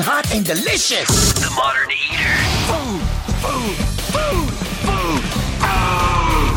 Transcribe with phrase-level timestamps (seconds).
[0.00, 1.32] hot and delicious.
[1.34, 2.36] The Modern Eater.
[2.66, 3.02] Food,
[3.44, 3.76] food,
[4.12, 4.50] food,
[4.86, 5.22] food.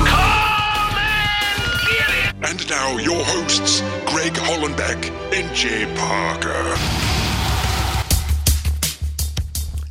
[0.08, 2.34] Come and get it.
[2.50, 6.78] And now your hosts, Greg Hollenbeck and Jay Parker.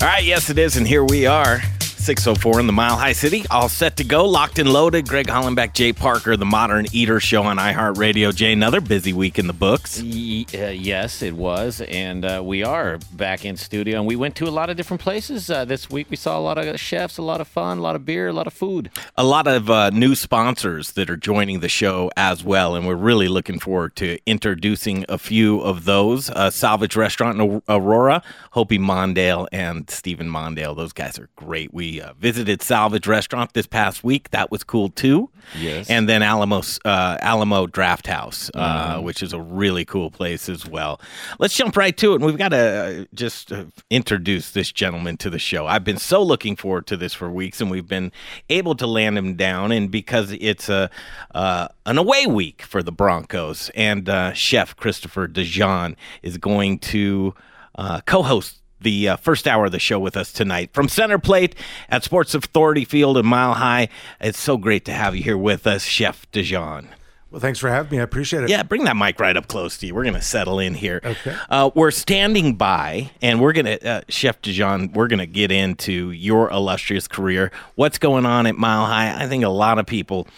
[0.00, 1.62] All right, yes, it is, and here we are.
[2.02, 5.06] 604 in the Mile High City, all set to go, locked and loaded.
[5.08, 8.34] Greg Hollenbeck, Jay Parker, the Modern Eater Show on iHeartRadio.
[8.34, 10.02] Jay, another busy week in the books.
[10.02, 14.34] Y- uh, yes, it was, and uh, we are back in studio, and we went
[14.36, 16.08] to a lot of different places uh, this week.
[16.10, 18.32] We saw a lot of chefs, a lot of fun, a lot of beer, a
[18.32, 18.90] lot of food.
[19.16, 22.96] A lot of uh, new sponsors that are joining the show as well, and we're
[22.96, 26.30] really looking forward to introducing a few of those.
[26.30, 30.76] Uh, Salvage Restaurant in Aurora, Hopi Mondale, and Stephen Mondale.
[30.76, 31.72] Those guys are great.
[31.72, 34.30] We uh, visited Salvage Restaurant this past week.
[34.30, 35.28] That was cool too.
[35.58, 35.90] Yes.
[35.90, 39.04] And then Alamos, uh, Alamo Draft House, uh, Mm-hmm.
[39.04, 41.00] which is a really cool place as well.
[41.38, 42.16] Let's jump right to it.
[42.16, 45.66] And we've got to uh, just uh, introduce this gentleman to the show.
[45.66, 48.12] I've been so looking forward to this for weeks, and we've been
[48.48, 49.72] able to land him down.
[49.72, 50.88] And because it's a
[51.34, 57.34] uh, an away week for the Broncos, and uh, Chef Christopher DeJohn is going to
[57.74, 61.54] uh, co-host the uh, first hour of the show with us tonight from Center Plate
[61.88, 63.88] at Sports Authority Field in Mile High.
[64.20, 66.88] It's so great to have you here with us, Chef DeJohn.
[67.30, 67.98] Well, thanks for having me.
[67.98, 68.50] I appreciate it.
[68.50, 69.94] Yeah, bring that mic right up close to you.
[69.94, 71.00] We're going to settle in here.
[71.02, 71.34] Okay.
[71.48, 75.50] Uh, we're standing by, and we're going to, uh, Chef DeJohn, we're going to get
[75.50, 77.50] into your illustrious career.
[77.74, 79.16] What's going on at Mile High?
[79.18, 80.28] I think a lot of people,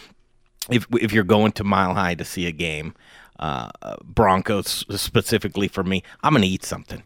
[0.70, 2.94] if if you're going to Mile High to see a game,
[3.40, 3.70] uh,
[4.04, 7.02] Broncos specifically for me, I'm going to eat something.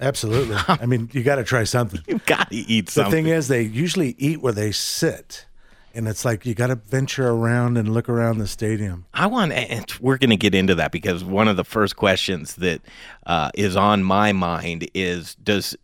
[0.00, 0.56] Absolutely.
[0.68, 2.00] I mean, you got to try something.
[2.08, 3.10] You've got to eat something.
[3.10, 5.46] The thing is, they usually eat where they sit.
[5.94, 9.06] And it's like you got to venture around and look around the stadium.
[9.14, 12.54] I want, and we're going to get into that because one of the first questions
[12.56, 12.80] that
[13.26, 15.76] uh, is on my mind is: Does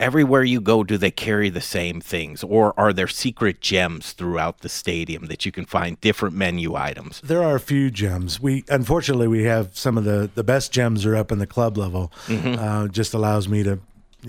[0.00, 4.60] everywhere you go, do they carry the same things, or are there secret gems throughout
[4.60, 7.20] the stadium that you can find different menu items?
[7.22, 8.40] There are a few gems.
[8.40, 11.76] We unfortunately we have some of the the best gems are up in the club
[11.76, 12.12] level.
[12.28, 13.78] Uh, just allows me to,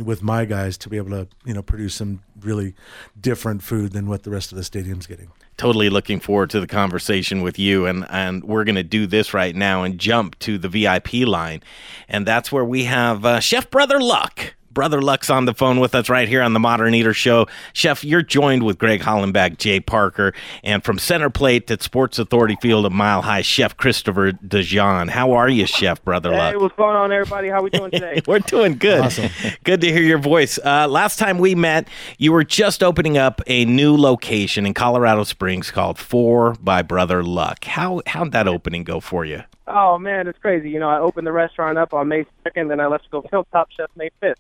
[0.04, 2.74] with my guys, to be able to you know produce some really
[3.20, 5.32] different food than what the rest of the stadium's getting.
[5.58, 9.56] Totally looking forward to the conversation with you, and and we're to do this right
[9.56, 11.64] now and jump to the VIP line,
[12.08, 14.56] and that's where we have uh, Chef Brother Luck.
[14.76, 17.48] Brother Luck's on the phone with us right here on the Modern Eater Show.
[17.74, 20.34] Chef, you're joined with Greg Hollenbeck, Jay Parker,
[20.66, 25.10] and from Center Plate at Sports Authority Field of Mile High, Chef Christopher DeJohn.
[25.10, 26.62] How are you, Chef Brother Hey, Luck?
[26.62, 27.48] what's going on, everybody?
[27.48, 28.22] How we doing today?
[28.28, 29.00] We're doing good.
[29.00, 29.30] Awesome.
[29.64, 30.60] Good to hear your voice.
[30.64, 31.88] Uh, last time we met,
[32.18, 37.24] you were just opening up a new location in Colorado Springs called Four by Brother
[37.24, 37.64] Luck.
[37.64, 39.44] How how'd that opening go for you?
[39.68, 40.70] oh man, it's crazy.
[40.70, 43.22] You know, I opened the restaurant up on May second, then I left to go
[43.24, 44.38] film Top Chef May fifth.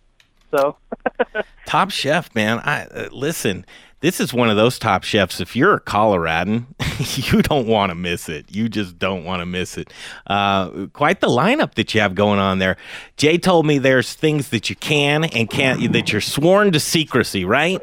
[0.55, 0.77] So
[1.66, 2.59] Top Chef, man.
[2.59, 3.66] I uh, listen.
[4.01, 5.39] This is one of those top chefs.
[5.39, 6.67] If you're a Coloradan,
[7.16, 8.45] you don't want to miss it.
[8.53, 9.91] You just don't want to miss it.
[10.27, 12.77] Uh, quite the lineup that you have going on there.
[13.17, 17.45] Jay told me there's things that you can and can't that you're sworn to secrecy,
[17.45, 17.81] right?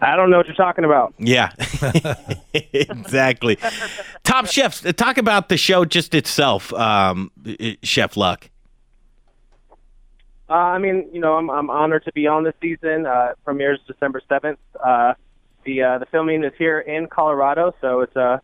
[0.00, 1.12] I don't know what you're talking about.
[1.18, 1.50] Yeah,
[2.54, 3.58] exactly.
[4.22, 4.84] Top chefs.
[4.86, 7.32] uh, Talk about the show just itself, um,
[7.82, 8.48] Chef Luck.
[10.48, 13.06] Uh, I mean, you know, I'm I'm honored to be on this season.
[13.06, 14.58] Uh, premieres December seventh.
[14.82, 15.14] Uh,
[15.64, 18.38] the uh, the filming is here in Colorado, so it's uh,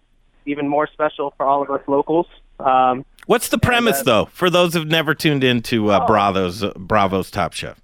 [0.47, 2.27] even more special for all of us locals.
[2.61, 6.73] Um, What's the premise, uh, though, for those who've never tuned into uh, Bravo's uh,
[6.77, 7.81] Bravo's Top Chef?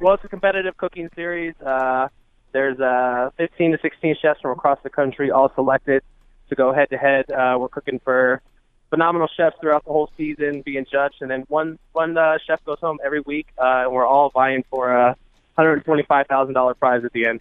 [0.00, 1.54] Well, it's a competitive cooking series.
[1.64, 2.08] Uh,
[2.52, 6.02] there's uh, 15 to 16 chefs from across the country, all selected
[6.50, 7.30] to go head to head.
[7.30, 8.42] Uh, We're cooking for
[8.92, 12.78] phenomenal chefs throughout the whole season, being judged, and then one one uh, chef goes
[12.78, 15.16] home every week, uh, and we're all vying for a
[15.56, 17.40] $125,000 prize at the end.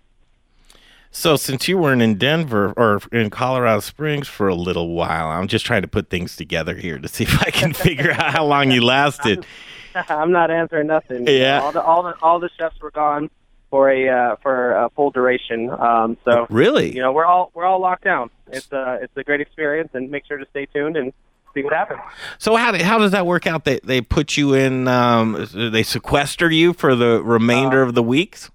[1.13, 5.49] So, since you weren't in Denver or in Colorado Springs for a little while, I'm
[5.49, 8.45] just trying to put things together here to see if I can figure out how
[8.45, 9.45] long you lasted.
[9.95, 11.27] I'm not answering nothing.
[11.27, 11.59] Yeah.
[11.61, 13.29] all the all the all the chefs were gone
[13.69, 15.69] for a uh, for a full duration.
[15.69, 16.95] Um, so Really?
[16.95, 18.29] you know, we're all we're all locked down.
[18.47, 21.11] It's a it's a great experience, and make sure to stay tuned and
[21.53, 21.99] see what happens.
[22.37, 23.65] So how how does that work out?
[23.65, 24.87] They they put you in.
[24.87, 28.49] Um, they sequester you for the remainder of the weeks.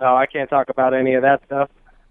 [0.00, 1.70] Oh, I can't talk about any of that stuff.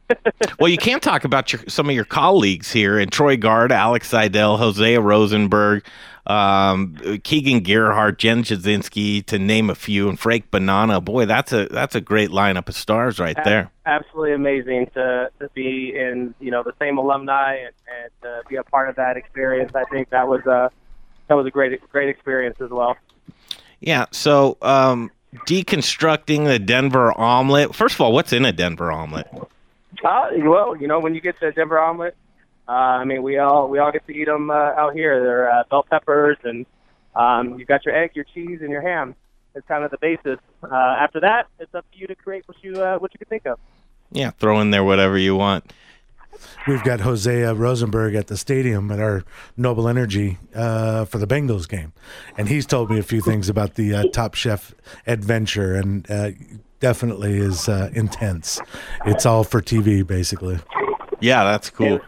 [0.60, 4.08] Well, you can talk about your, some of your colleagues here, and Troy Guard, Alex
[4.08, 5.86] Seidel, Hosea Rosenberg,
[6.28, 11.04] um, Keegan Gerhard, Jen Jasinski, to name a few, and Frank Bonanno.
[11.04, 13.72] Boy, that's a that's a great lineup of stars right there.
[13.86, 18.58] Absolutely amazing to to be in you know the same alumni and, and to be
[18.58, 19.72] a part of that experience.
[19.74, 20.70] I think that was a
[21.28, 22.98] that was a great great experience as well.
[23.80, 24.06] Yeah.
[24.12, 25.12] So um,
[25.48, 27.74] deconstructing the Denver omelet.
[27.74, 29.28] First of all, what's in a Denver omelet?
[30.04, 32.16] Uh, well, you know, when you get to Denver omelet,
[32.68, 35.22] uh, I mean, we all we all get to eat them uh, out here.
[35.22, 36.66] They're uh, bell peppers, and
[37.16, 39.16] um, you got your egg, your cheese, and your ham.
[39.56, 40.40] It's kind of the basis.
[40.64, 43.28] Uh, after that, it's up to you to create what you uh, what you can
[43.28, 43.60] think of.
[44.12, 45.72] Yeah, throw in there whatever you want.
[46.68, 49.24] We've got Hosea Rosenberg at the stadium at our
[49.56, 51.94] Noble Energy uh, for the Bengals game,
[52.38, 54.76] and he's told me a few things about the uh, Top Chef
[55.08, 56.32] adventure, and uh,
[56.80, 58.62] definitely is uh, intense.
[59.06, 60.60] It's all for TV, basically.
[61.20, 62.00] Yeah, that's cool.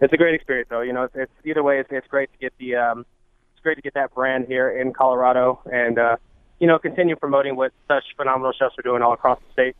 [0.00, 0.80] It's a great experience, though.
[0.80, 3.06] You know, it's, it's either way, it's, it's great to get the um,
[3.52, 6.16] it's great to get that brand here in Colorado, and uh,
[6.60, 9.76] you know, continue promoting what such phenomenal chefs are doing all across the state.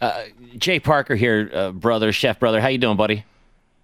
[0.00, 0.24] Uh,
[0.56, 2.60] Jay Parker here, uh, brother, chef brother.
[2.60, 3.24] How you doing, buddy?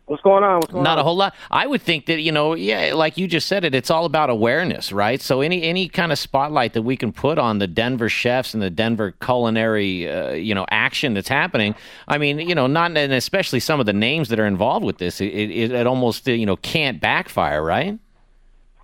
[0.06, 0.61] What's going on?
[0.61, 0.99] What's going Not on?
[1.00, 1.35] a whole lot.
[1.50, 3.75] I would think that you know, yeah, like you just said it.
[3.75, 5.20] It's all about awareness, right?
[5.20, 8.62] So any any kind of spotlight that we can put on the Denver chefs and
[8.62, 11.75] the Denver culinary, uh, you know, action that's happening.
[12.06, 14.99] I mean, you know, not and especially some of the names that are involved with
[14.99, 15.20] this.
[15.20, 17.99] It it, it almost you know can't backfire, right?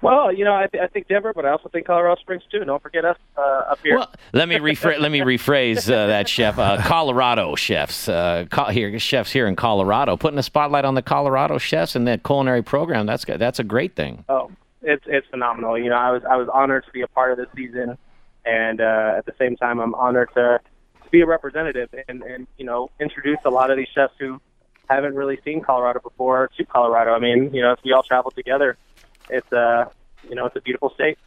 [0.02, 2.64] Well, you know, I, th- I think Denver, but I also think Colorado Springs too.
[2.64, 3.40] Don't forget us uh,
[3.70, 3.98] up here.
[3.98, 4.98] Well, let me rephrase.
[4.98, 6.58] let me rephrase uh, that, chef.
[6.58, 11.02] Uh, Colorado chefs, uh, co- here chefs here in Colorado, putting a spotlight on the
[11.02, 13.06] Colorado chefs and that culinary program.
[13.06, 13.24] That's.
[13.24, 14.24] That's a great thing.
[14.28, 14.50] Oh,
[14.82, 15.78] it's it's phenomenal.
[15.78, 17.96] You know, I was I was honored to be a part of this season,
[18.44, 20.58] and uh, at the same time, I'm honored to,
[21.04, 24.40] to be a representative and and you know introduce a lot of these chefs who
[24.90, 27.12] haven't really seen Colorado before to Colorado.
[27.12, 28.76] I mean, you know, if we all travel together,
[29.30, 29.86] it's uh
[30.28, 31.18] you know it's a beautiful state.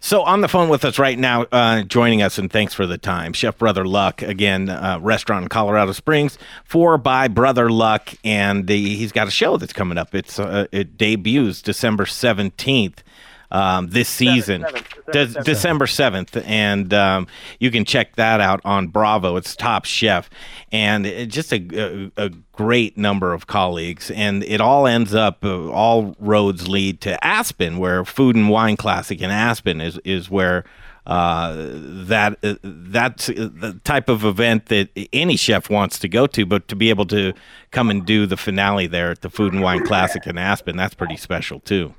[0.00, 2.98] So on the phone with us right now, uh, joining us, and thanks for the
[2.98, 8.66] time, Chef Brother Luck again, uh, restaurant in Colorado Springs, Four by Brother Luck, and
[8.66, 10.14] the, he's got a show that's coming up.
[10.14, 13.02] It's uh, it debuts December seventeenth.
[13.52, 15.46] Um, this season, seventh, De- December seventh.
[15.46, 17.26] December seventh, and um,
[17.58, 19.34] you can check that out on Bravo.
[19.34, 20.30] It's Top Chef,
[20.70, 25.44] and it, just a, a, a great number of colleagues, and it all ends up.
[25.44, 30.30] Uh, all roads lead to Aspen, where Food and Wine Classic in Aspen is is
[30.30, 30.64] where
[31.06, 36.46] uh, that uh, that's the type of event that any chef wants to go to,
[36.46, 37.32] but to be able to
[37.72, 40.94] come and do the finale there at the Food and Wine Classic in Aspen, that's
[40.94, 41.94] pretty special too.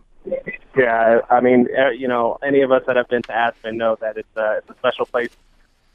[0.76, 3.98] Yeah, I mean, uh, you know, any of us that have been to Aspen know
[4.00, 5.36] that it's a it's a special place.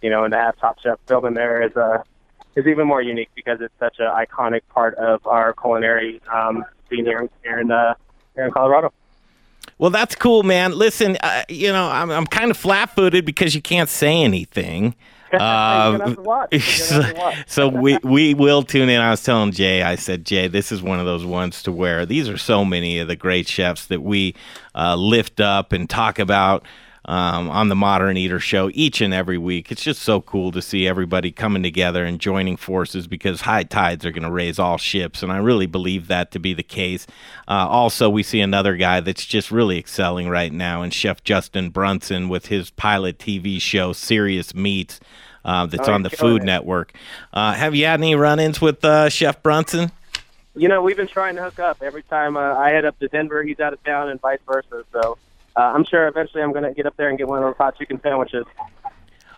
[0.03, 2.03] You know, and to have Top Chef building there is uh,
[2.57, 7.05] is even more unique because it's such an iconic part of our culinary um, scene
[7.05, 7.95] here, here in uh,
[8.35, 8.93] here in Colorado.
[9.79, 10.73] Well, that's cool, man.
[10.73, 14.95] Listen, uh, you know, I'm I'm kind of flat-footed because you can't say anything.
[15.33, 16.49] You're gonna have to watch.
[16.53, 17.45] You're so, gonna have to watch.
[17.47, 19.01] so we we will tune in.
[19.01, 22.07] I was telling Jay, I said, Jay, this is one of those ones to where
[22.07, 24.35] these are so many of the great chefs that we
[24.77, 26.65] uh, lift up and talk about
[27.09, 29.71] um, on the Modern Eater Show each and every week.
[29.71, 34.05] It's just so cool to see everybody coming together and joining forces because high tides
[34.05, 37.07] are going to raise all ships, and I really believe that to be the case.
[37.47, 41.71] Uh, also, we see another guy that's just really excelling right now, and Chef Justin
[41.71, 44.99] Brunson with his pilot TV show Serious Meats.
[45.45, 46.47] Uh, that's Oh, on the Food it.
[46.47, 46.93] Network.
[47.33, 49.93] Uh, have you had any run-ins with uh, Chef Brunson?
[50.57, 53.09] You know, we've been trying to hook up every time uh, I head up to
[53.09, 53.43] Denver.
[53.43, 54.85] He's out of town, and vice versa.
[54.91, 55.19] So
[55.55, 57.57] uh, I'm sure eventually I'm going to get up there and get one of those
[57.57, 58.47] hot chicken sandwiches.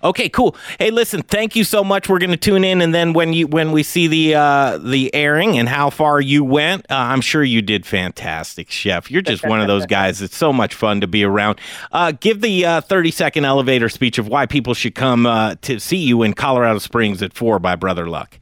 [0.03, 0.55] Okay, cool.
[0.79, 2.09] Hey, listen, thank you so much.
[2.09, 5.13] We're going to tune in, and then when you when we see the uh, the
[5.13, 9.11] airing and how far you went, uh, I'm sure you did fantastic, Chef.
[9.11, 10.23] You're just one of those guys.
[10.23, 11.61] It's so much fun to be around.
[11.91, 15.81] Uh, give the uh, 30 second elevator speech of why people should come uh, to
[15.81, 18.39] see you in Colorado Springs at four by Brother Luck.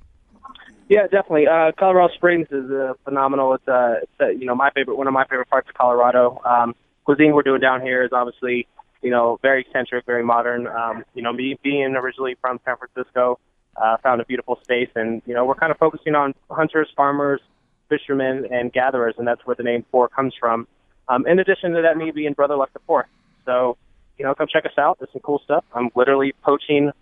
[0.88, 1.47] Yeah, definitely.
[1.49, 3.55] Uh, Colorado Springs is uh, phenomenal.
[3.55, 6.40] It's, uh, it's uh, you know my favorite, one of my favorite parts of Colorado.
[6.45, 6.75] Um,
[7.05, 8.69] cuisine we're doing down here is obviously
[9.02, 10.66] you know very eccentric, very modern.
[10.69, 13.38] Um, you know, me being originally from San Francisco,
[13.76, 17.40] uh, found a beautiful space, and you know we're kind of focusing on hunters, farmers,
[17.88, 20.69] fishermen, and gatherers, and that's where the name Four comes from.
[21.09, 23.07] Um, in addition to that, me being Brother Luck the Fourth.
[23.45, 23.76] So
[24.19, 24.99] you know, come check us out.
[25.00, 25.64] There's some cool stuff.
[25.75, 26.93] I'm literally poaching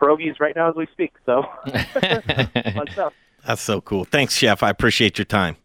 [0.00, 1.12] pierogies right now as we speak.
[1.26, 3.12] So fun stuff.
[3.46, 4.04] That's so cool.
[4.04, 4.62] Thanks, Chef.
[4.62, 5.56] I appreciate your time.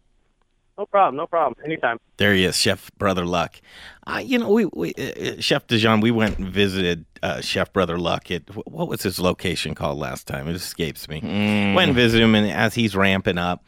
[0.78, 1.16] No problem.
[1.16, 1.56] No problem.
[1.64, 2.00] Anytime.
[2.18, 3.62] There he is, Chef Brother Luck.
[4.06, 7.98] Uh, you know, we, we uh, Chef DeJohn, we went and visited uh, Chef Brother
[7.98, 10.50] Luck at what was his location called last time?
[10.50, 11.22] It escapes me.
[11.22, 13.64] Went and visited him, and as he's ramping up,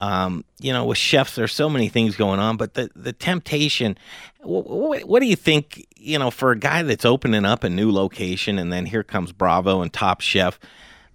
[0.00, 3.96] um, you know, with chefs, there's so many things going on, but the the temptation.
[4.40, 5.86] Wh- wh- what do you think?
[5.96, 9.32] You know, for a guy that's opening up a new location, and then here comes
[9.32, 10.58] Bravo and Top Chef.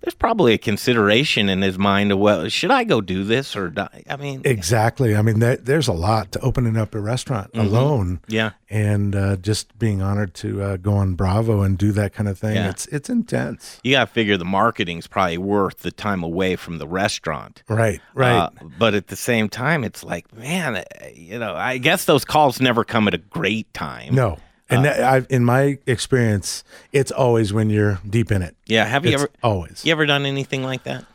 [0.01, 3.69] There's probably a consideration in his mind of well, should I go do this or
[3.69, 4.03] die?
[4.09, 5.15] I mean, Exactly.
[5.15, 8.17] I mean, there, there's a lot to opening up a restaurant alone.
[8.17, 8.31] Mm-hmm.
[8.33, 8.51] yeah.
[8.69, 12.37] And uh, just being honored to uh, go on Bravo and do that kind of
[12.37, 12.55] thing.
[12.55, 12.69] Yeah.
[12.69, 13.79] It's it's intense.
[13.83, 17.63] You got to figure the marketing's probably worth the time away from the restaurant.
[17.67, 17.99] Right.
[18.13, 18.35] Right.
[18.37, 22.23] Uh, but at the same time, it's like, man, uh, you know, I guess those
[22.23, 24.13] calls never come at a great time.
[24.15, 24.37] no.
[24.69, 28.55] And that, I, in my experience, it's always when you're deep in it.
[28.67, 28.85] Yeah.
[28.85, 31.05] Have you It's ever always you ever done anything like that?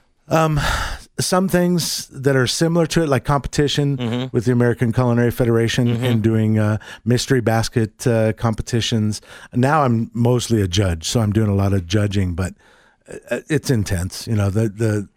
[1.21, 4.27] some things that are similar to it, like competition Mm-hmm.
[4.37, 9.21] with the American Culinary Federation and doing uh, mystery basket uh, competitions.
[9.53, 12.55] Now I'm mostly a judge, so I'm doing a lot of judging, but
[13.31, 14.27] uh, it's intense.
[14.27, 15.09] You know, the the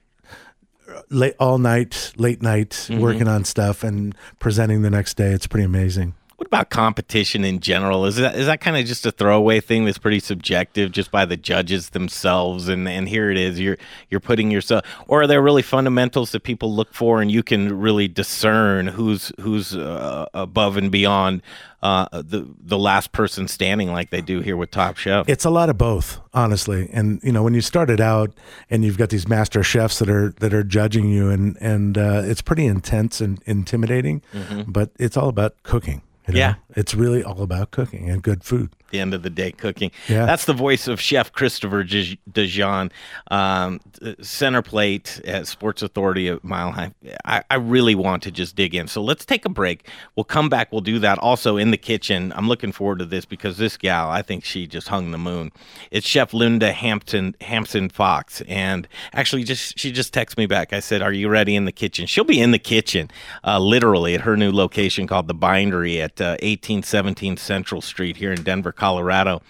[1.09, 3.01] late all night, late night Mm-hmm.
[3.01, 5.31] working on stuff and presenting the next day.
[5.31, 6.13] It's pretty amazing.
[6.37, 8.05] What about competition in general?
[8.05, 11.25] Is that is that kind of just a throwaway thing that's pretty subjective just by
[11.25, 12.67] the judges themselves?
[12.67, 13.77] And and here it is, you're
[14.11, 17.79] you're putting yourself, or are there really fundamentals that people look for, and you can
[17.79, 21.41] really discern who's who's uh, above and beyond
[21.81, 25.27] uh, the the last person standing, like they do here with Top Chef?
[25.27, 26.87] It's a lot of both, honestly.
[26.93, 28.31] And you know, when you started out
[28.69, 32.21] and you've got these master chefs that are that are judging you, and and uh,
[32.25, 34.21] it's pretty intense and intimidating.
[34.67, 36.03] But it's all about cooking.
[36.27, 36.39] You know?
[36.39, 36.55] Yeah.
[36.75, 38.71] it's really all about cooking and good food.
[38.89, 39.91] The end of the day cooking.
[40.07, 40.25] Yeah.
[40.25, 42.91] That's the voice of Chef Christopher DeJohn,
[43.31, 43.79] um,
[44.21, 46.93] center plate at Sports Authority at Mile High.
[47.25, 48.87] I, I really want to just dig in.
[48.87, 49.87] So let's take a break.
[50.15, 50.71] We'll come back.
[50.71, 52.33] We'll do that also in the kitchen.
[52.35, 55.51] I'm looking forward to this because this gal, I think she just hung the moon.
[55.91, 60.73] It's Chef Linda Hampton Hampsten Fox, and actually, just she just texted me back.
[60.73, 63.09] I said, "Are you ready in the kitchen?" She'll be in the kitchen,
[63.43, 68.31] uh, literally at her new location called the Bindery at uh, 1817 Central Street here
[68.31, 69.41] in Denver, Colorado.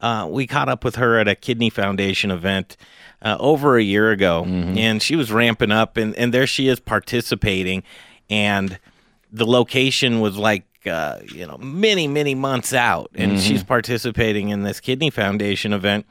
[0.00, 2.76] Uh, we caught up with her at a Kidney Foundation event
[3.22, 6.78] uh, over a year ago, and she was ramping up, and, and there she is
[6.78, 7.82] participating,
[8.28, 8.78] and
[9.32, 14.62] the location was like uh, you know many many months out, and she's participating in
[14.62, 16.06] this Kidney Foundation event,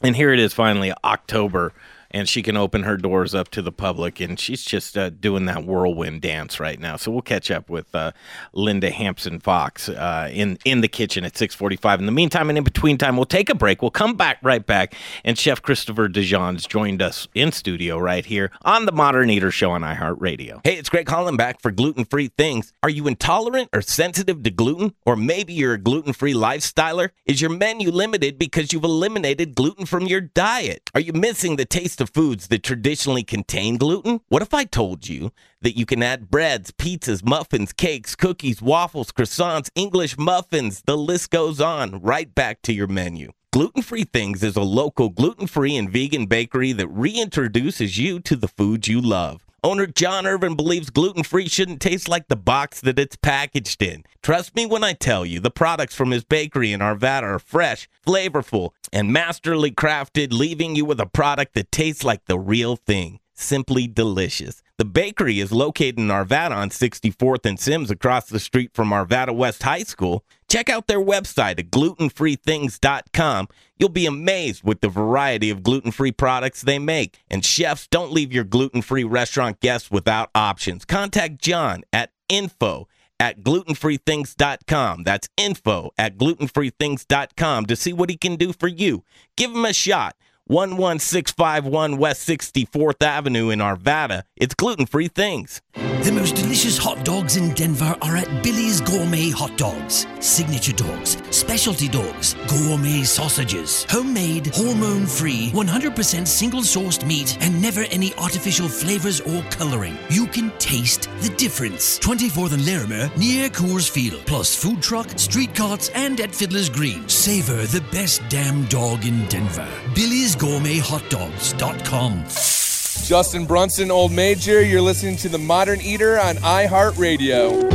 [0.00, 1.72] and here it is finally October.
[2.10, 5.44] And she can open her doors up to the public, and she's just uh, doing
[5.44, 6.96] that whirlwind dance right now.
[6.96, 8.12] So we'll catch up with uh,
[8.54, 12.00] Linda Hampsten Fox uh, in in the kitchen at six forty five.
[12.00, 13.82] In the meantime, and in between time, we'll take a break.
[13.82, 18.50] We'll come back right back, and Chef Christopher DeJohn's joined us in studio right here
[18.62, 20.62] on the Modern Eater Show on iHeartRadio.
[20.64, 22.72] Hey, it's Greg Hollenbeck for Gluten Free Things.
[22.82, 27.10] Are you intolerant or sensitive to gluten, or maybe you're a gluten free lifestyler?
[27.26, 30.88] Is your menu limited because you've eliminated gluten from your diet?
[30.94, 34.20] Are you missing the taste of foods that traditionally contain gluten?
[34.28, 39.12] What if I told you that you can add breads, pizzas, muffins, cakes, cookies, waffles,
[39.12, 43.32] croissants, English muffins, the list goes on, right back to your menu?
[43.52, 48.36] Gluten Free Things is a local gluten free and vegan bakery that reintroduces you to
[48.36, 49.47] the foods you love.
[49.64, 54.04] Owner John Irvin believes gluten free shouldn't taste like the box that it's packaged in.
[54.22, 57.88] Trust me when I tell you, the products from his bakery in Arvada are fresh,
[58.06, 63.18] flavorful, and masterly crafted, leaving you with a product that tastes like the real thing.
[63.34, 64.62] Simply delicious.
[64.78, 69.34] The bakery is located in Arvada on 64th and Simms across the street from Arvada
[69.34, 70.24] West High School.
[70.48, 73.48] Check out their website at glutenfreethings.com.
[73.78, 77.20] You'll be amazed with the variety of gluten free products they make.
[77.30, 80.84] And chefs, don't leave your gluten free restaurant guests without options.
[80.84, 82.88] Contact John at info
[83.20, 85.02] at glutenfreethings.com.
[85.04, 89.04] That's info at glutenfreethings.com to see what he can do for you.
[89.36, 90.16] Give him a shot.
[90.48, 94.22] 11651 West 64th Avenue in Arvada.
[94.34, 95.60] It's gluten free things.
[95.74, 100.06] The most delicious hot dogs in Denver are at Billy's Gourmet Hot Dogs.
[100.20, 107.82] Signature dogs, specialty dogs, gourmet sausages, homemade, hormone free, 100% single sourced meat, and never
[107.90, 109.98] any artificial flavors or coloring.
[110.08, 111.98] You can taste the difference.
[111.98, 117.06] 24th and Larimer near Coors Field, plus food truck, street carts, and at Fiddler's Green.
[117.06, 119.68] Savor the best damn dog in Denver.
[119.94, 122.24] Billy's Gourmet Hot Dogs.com.
[122.24, 124.62] Justin Brunson, Old Major.
[124.62, 127.72] You're listening to The Modern Eater on iHeartRadio.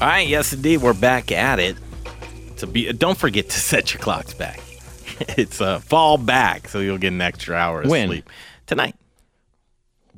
[0.00, 1.76] All right, yes, indeed, we're back at it.
[2.58, 4.60] To be, don't forget to set your clocks back.
[5.36, 8.08] It's uh, fall back, so you'll get an extra hour of When?
[8.08, 8.30] sleep
[8.66, 8.96] tonight.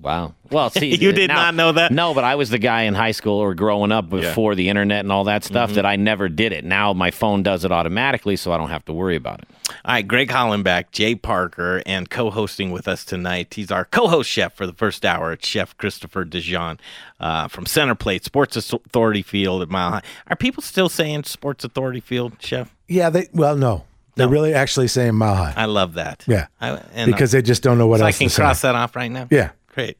[0.02, 0.34] Wow.
[0.50, 1.92] Well, see, You did now- not know that?
[1.92, 5.00] No, but I was the guy in high school or growing up before the internet
[5.00, 5.76] and all that stuff Mm-hmm.
[5.76, 6.64] that I never did it.
[6.64, 9.48] Now my phone does it automatically, so I don't have to worry about it.
[9.84, 13.54] All right, Greg Hollenbeck, Jay Parker, and co-hosting with us tonight.
[13.54, 15.32] He's our co-host chef for the first hour.
[15.32, 16.78] It's Chef Christopher DeJohn
[17.20, 20.02] uh, from Center Plate Sports Authority Field at Mile High.
[20.26, 22.74] Are people still saying Sports Authority Field, Chef?
[22.88, 23.84] Yeah, they well, no,
[24.16, 25.54] They're really actually saying mile high.
[25.56, 26.24] I love that.
[26.26, 28.42] yeah, I, and because they just don't know what so I else can to say.
[28.42, 29.28] cross that off right now.
[29.30, 29.52] Yeah.
[29.72, 29.98] Great.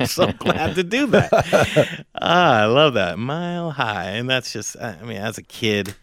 [0.00, 2.04] I'm so glad to do that.
[2.14, 3.18] Ah, I love that.
[3.18, 4.10] Mile high.
[4.10, 5.94] And that's just, I mean, as a kid,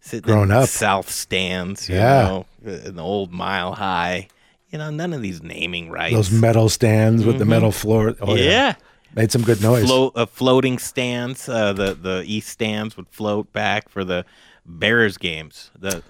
[0.00, 0.68] sitting Growing in up.
[0.68, 2.22] South Stands, you Yeah.
[2.22, 4.28] know, an old mile high,
[4.70, 6.14] you know, none of these naming rights.
[6.14, 8.14] Those metal stands with the metal floor.
[8.20, 8.44] Oh, yeah.
[8.44, 8.74] yeah.
[9.14, 9.84] Made some good noise.
[9.86, 11.48] Float, uh, floating stands.
[11.48, 14.24] Uh, the, the East stands would float back for the
[14.66, 15.70] Bears games.
[15.78, 16.02] The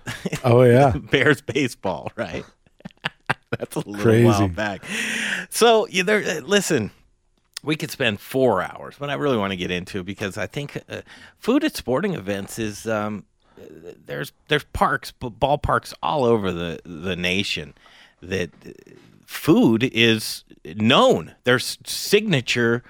[0.44, 0.92] Oh, yeah.
[1.10, 2.44] Bears baseball, right?
[3.58, 4.24] That's a little Crazy.
[4.26, 4.84] while back.
[5.50, 6.22] So you there.
[6.22, 6.90] uh, Listen,
[7.64, 10.46] we could spend four hours, but I really want to get into it because I
[10.46, 11.02] think uh,
[11.38, 13.24] food at sporting events is um,
[14.06, 17.74] there's there's parks, ballparks all over the the nation
[18.22, 18.50] that
[19.26, 21.34] food is known.
[21.44, 22.84] There's signature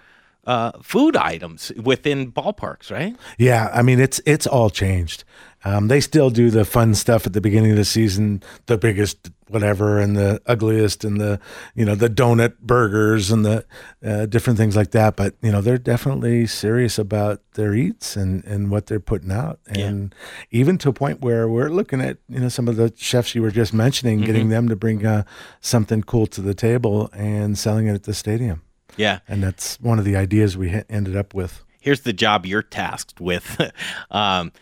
[0.47, 3.17] uh, food items within ballparks, right?
[3.39, 5.25] Yeah, I mean it's it's all changed.
[5.65, 9.31] Um, they still do the fun stuff at the beginning of the season, the biggest
[9.49, 11.39] whatever, and the ugliest, and the
[11.75, 13.67] you know the donut burgers and the
[14.05, 15.17] uh, different things like that.
[15.17, 19.61] But you know they're definitely serious about their eats and and what they're putting out,
[19.67, 20.15] and
[20.51, 23.43] even to a point where we're looking at you know some of the chefs you
[23.43, 25.25] were just mentioning, getting them to bring uh,
[25.61, 28.63] something cool to the table and selling it at the stadium.
[28.97, 29.21] Yeah.
[29.29, 31.65] And that's one of the ideas we ha- ended up with.
[31.81, 33.61] here's the job you're tasked with.
[34.11, 34.53] um,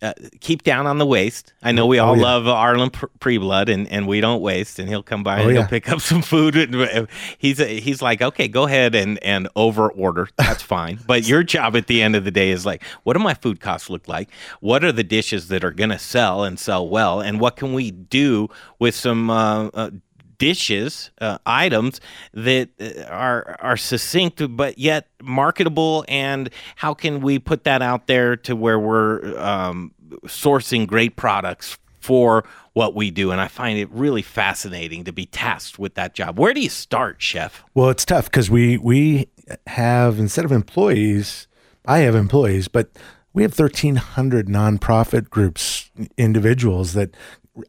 [0.00, 1.52] uh, keep down on the waste.
[1.62, 2.22] I know we all Oh, yeah.
[2.22, 4.78] love Arlen Pre- Preblood, and, and we don't waste.
[4.78, 6.54] And he'll come by Oh, and he'll pick up some food.
[6.56, 7.06] And uh,
[7.38, 10.28] he's he's like, okay, go ahead and and over order.
[10.36, 11.00] That's fine.
[11.06, 13.60] but your job at the end of the day is like, what do my food
[13.60, 14.30] costs look like?
[14.60, 17.20] What are the dishes that are gonna sell and sell well?
[17.20, 19.90] And what can we do with some uh, uh,
[20.38, 22.00] dishes, uh, items
[22.32, 28.06] that uh, are are succinct but yet marketable, and how can we put that out
[28.06, 29.92] there to where we're um,
[30.24, 33.30] sourcing great products for what we do?
[33.30, 36.38] And I find it really fascinating to be tasked with that job.
[36.38, 37.64] Where do you start, chef?
[37.74, 39.28] Well, it's tough because we we
[39.66, 41.48] have instead of employees,
[41.86, 42.90] I have employees, but
[43.32, 47.10] we have thirteen hundred nonprofit groups, individuals that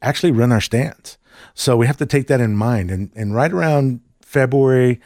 [0.02, 1.18] actually run our stands.
[1.54, 2.90] So we have to take that in mind.
[2.90, 5.00] And and right around February,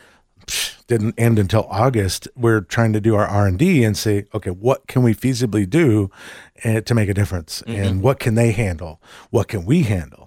[0.47, 2.29] psh, didn't end until August.
[2.37, 5.69] We're trying to do our R and D and say, okay, what can we feasibly
[5.69, 6.11] do
[6.65, 9.01] uh, to make a difference, and what can they handle?
[9.31, 10.25] What can we handle?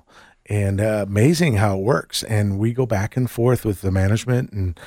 [0.50, 2.24] and uh, amazing how it works.
[2.24, 4.80] And we go back and forth with the management and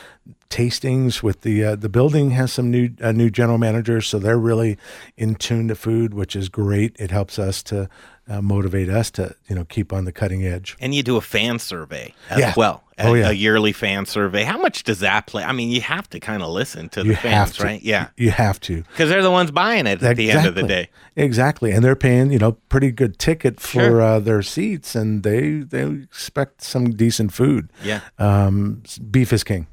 [0.49, 4.39] tastings with the uh, the building has some new uh, new general managers, so they're
[4.39, 4.79] really
[5.17, 6.97] in tune to food, which is great.
[6.99, 7.89] It helps us to
[8.31, 10.77] uh, motivate us to you know keep on the cutting edge.
[10.81, 12.55] And you do a fan survey as Yeah.
[12.57, 12.85] well.
[12.97, 13.31] A, Oh, yeah.
[13.31, 14.45] a yearly fan survey.
[14.45, 15.43] How much does that play?
[15.43, 17.83] I mean, you have to kind of listen to the You fans, to, right?
[17.83, 18.09] Yeah.
[18.19, 18.83] you have to.
[18.83, 20.91] Because they're the ones buying it at the end of the day.
[21.17, 24.03] Exactly, and they're paying you know pretty good ticket for Sure.
[24.03, 27.71] uh, their seats, and they they expect some decent food.
[27.83, 28.01] Yeah.
[28.19, 29.67] Um, beef is king.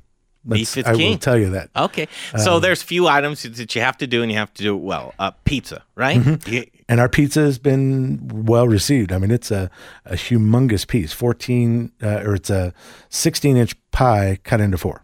[0.48, 1.17] Beef is I will king.
[1.20, 1.70] tell you that.
[1.76, 2.08] Okay.
[2.34, 4.76] Um, So there's few items that you have to do and you have to do
[4.78, 5.13] it well.
[5.20, 6.17] Uh, pizza, right?
[6.22, 6.50] Mm-hmm.
[6.54, 9.12] You- and our pizza has been well received.
[9.12, 9.69] I mean, it's a,
[10.06, 12.73] a humongous piece, 14, uh, or it's a
[13.10, 15.04] 16 inch pie cut into four.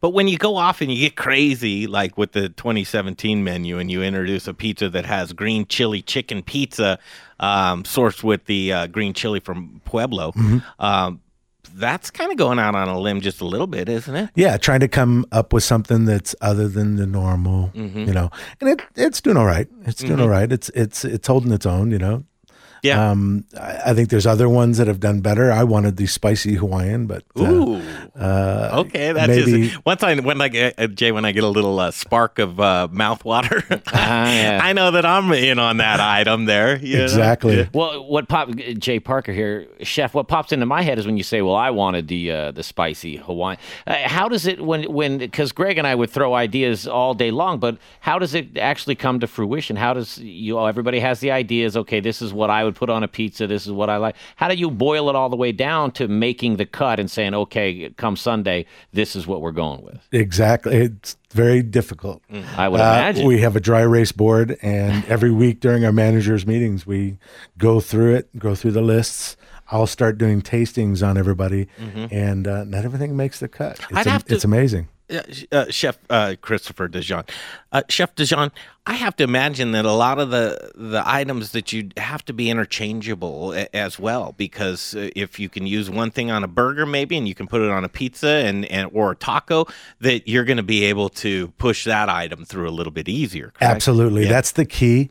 [0.00, 3.90] but when you go off and you get crazy, like with the 2017 menu, and
[3.90, 6.98] you introduce a pizza that has green chili chicken pizza,
[7.40, 10.58] um, sourced with the uh, green chili from Pueblo, Mm-hmm.
[10.84, 11.20] um,
[11.76, 14.30] that's kind of going out on a limb just a little bit, isn't it?
[14.34, 18.04] Yeah, trying to come up with something that's other than the normal, Mm-hmm.
[18.08, 19.68] you know, and it, it's doing all right.
[19.84, 20.50] It's doing all right.
[20.50, 22.24] It's, it's, it's holding its own, you know.
[22.86, 23.10] Yeah.
[23.10, 25.50] Um, I, I think there's other ones that have done better.
[25.52, 27.82] I wanted the spicy Hawaiian, but uh, Ooh.
[28.18, 31.44] uh, Okay, that's maybe- just once I when I get uh, Jay when I get
[31.44, 34.60] a little uh, spark of uh, mouth water, yeah.
[34.62, 36.76] I know that I'm in on that item there.
[36.78, 37.04] you know?
[37.04, 37.56] exactly.
[37.58, 37.66] Yeah.
[37.72, 40.14] Well, what pop Jay Parker here, chef?
[40.14, 42.62] What pops into my head is when you say, "Well, I wanted the uh, the
[42.62, 46.86] spicy Hawaiian." Uh, how does it when when because Greg and I would throw ideas
[46.86, 49.76] all day long, but how does it actually come to fruition?
[49.76, 51.76] How does you oh, everybody has the ideas?
[51.76, 53.48] Okay, this is what I would put on a pizza.
[53.48, 54.14] This is what I like.
[54.36, 57.34] How do you boil it all the way down to making the cut and saying,
[57.34, 59.98] "Okay, come Sunday, this is what we're going with"?
[60.12, 60.76] Exactly.
[60.76, 62.22] It's very difficult.
[62.56, 63.26] I would Uh, imagine.
[63.26, 67.18] we have a dry race board, and every week during our managers' meetings, we
[67.58, 69.36] go through it, go through the lists.
[69.72, 71.66] I'll start doing tastings on everybody,
[72.12, 73.72] and uh, not everything makes the cut.
[73.72, 74.08] It's, Mm-hmm.
[74.10, 74.86] Have to- it's amazing.
[75.52, 77.28] Uh, Chef uh, Christopher DeJohn,
[77.70, 78.50] uh, Chef DeJohn,
[78.88, 82.32] I have to imagine that a lot of the the items that you have to
[82.32, 86.48] be interchangeable a- as well, because uh, if you can use one thing on a
[86.48, 89.66] burger, maybe, and you can put it on a pizza and, and or a taco,
[90.00, 93.52] that you're going to be able to push that item through a little bit easier.
[93.56, 93.62] correct?
[93.62, 94.26] Absolutely, Yeah.
[94.26, 94.34] Mm-hmm.
[94.34, 95.10] that's the key.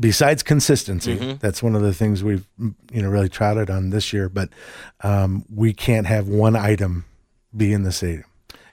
[0.00, 4.12] Besides consistency, that's one of the things we've mm, you know really touted on this
[4.12, 4.28] year.
[4.28, 4.48] But
[5.02, 7.04] um, we can't have one item
[7.56, 8.24] be in the same.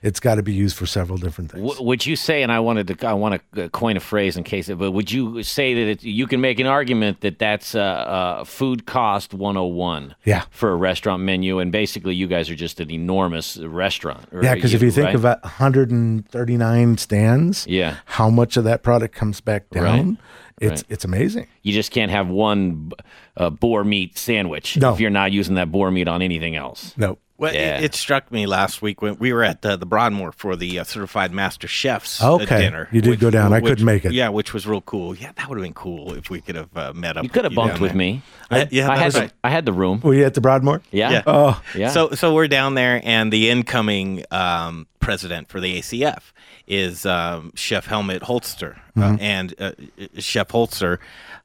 [0.04, 1.66] It's got to be used for several different things.
[1.66, 4.44] W- would you say, and I wanted to, I want to coin a phrase in
[4.44, 7.80] case, but would you say that it, you can make an argument that that's uh,
[7.80, 10.44] uh, food cost 101 Yeah.
[10.50, 14.26] for a restaurant menu, and basically you guys are just an enormous restaurant.
[14.30, 15.14] or Yeah, because if you think right?
[15.14, 17.96] about 139 stands, Yeah.
[18.04, 20.08] how much of that product comes back down?
[20.08, 20.18] Right.
[20.60, 20.84] It's Right.
[20.90, 21.46] it's amazing.
[21.62, 22.92] you just can't have one
[23.36, 24.92] uh, boar meat sandwich No.
[24.94, 26.94] if you're not using that boar meat on anything else.
[26.96, 27.78] No, Well, Yeah.
[27.78, 30.78] it, it struck me last week when we were at uh, the Broadmoor for the
[30.78, 32.60] uh, certified master chefs uh, Okay.
[32.60, 32.88] dinner.
[32.92, 33.52] You did go down.
[33.52, 34.12] I couldn't make it.
[34.12, 35.16] Yeah, which was real cool.
[35.16, 37.24] Yeah, that would have been cool if we could have uh, met up.
[37.24, 38.22] You could have bunked with me.
[38.50, 39.32] I- yeah, I had the, right.
[39.42, 40.00] I had the room.
[40.00, 40.80] were you at the Broadmoor?
[40.92, 41.10] Yeah.
[41.10, 41.22] Yeah.
[41.26, 41.88] Oh, Yeah.
[41.90, 46.20] So so we're down there, and the incoming um, president for the ACF
[46.68, 49.72] is um, Chef Helmut Holzer, uh, and uh,
[50.18, 50.98] Chef Holzer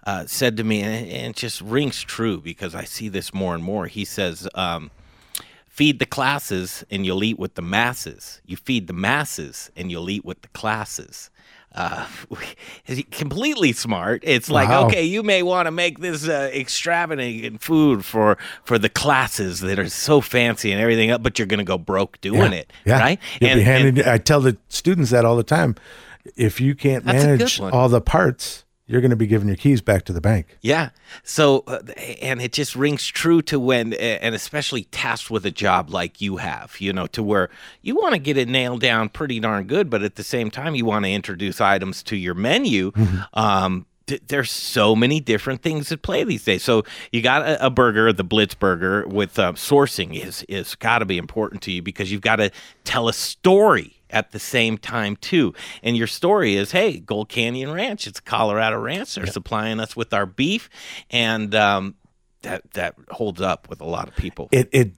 [0.06, 3.56] uh, said to me, and and it just rings true because I see this more
[3.56, 3.88] and more.
[3.88, 4.48] He says.
[4.54, 4.92] Um,
[5.80, 8.42] Feed the classes and you'll eat with the masses.
[8.46, 11.30] You feed the masses and you'll eat with the classes.
[11.74, 12.06] Uh,
[13.12, 14.22] completely smart.
[14.26, 14.88] It's like, Wow.
[14.88, 19.80] okay, you may want to make this uh, extravagant food for for the classes that
[19.80, 23.00] are so fancy and everything else, but you're going to go broke doing it, yeah.
[23.00, 23.20] right?
[23.40, 25.76] You'll And- and- I tell the students that all the time.
[26.36, 29.48] If you can't That's a good manage all the parts, you're going to be giving
[29.48, 30.58] your keys back to the bank.
[30.62, 30.90] Yeah.
[31.24, 31.80] So, uh,
[32.22, 36.38] and it just rings true to when, and especially tasked with a job like you
[36.38, 37.52] have, you know, to where
[37.84, 40.74] you want to get it nailed down pretty darn good, but at the same time,
[40.74, 42.92] you want to introduce items to your menu.
[43.36, 46.64] Um, th- there's so many different things at play these days.
[46.64, 51.00] So you got a, a burger, the Blitz burger, with uh, sourcing is is got
[51.00, 52.50] to be important to you because you've got to
[52.86, 55.54] tell a story at the same time too.
[55.84, 59.16] And your story is, hey, Gold Canyon Ranch, it's Colorado ranch.
[59.16, 60.70] They're supplying us with our beef,
[61.10, 61.96] and um,
[62.42, 64.50] that that holds up with a lot of people.
[64.52, 64.92] It it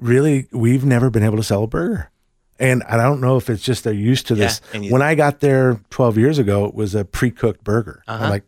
[0.00, 2.10] really we've never been able to sell a burger.
[2.60, 4.60] And I don't know if it's just they're used to this.
[4.74, 8.02] Yeah, you- when I got there 12 years ago, it was a pre-cooked burger.
[8.08, 8.24] Uh-huh.
[8.24, 8.42] I'm like,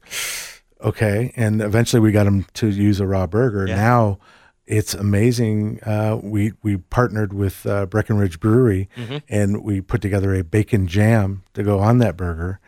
[0.83, 1.33] okay.
[1.37, 3.67] And eventually we got them to use a raw burger.
[3.69, 3.77] Yeah.
[3.77, 4.19] Now
[4.71, 5.81] it's amazing.
[5.85, 9.17] Uh, we we partnered with uh, Breckenridge Brewery, Mm-hmm.
[9.29, 12.61] and we put together a bacon jam to go on that burger,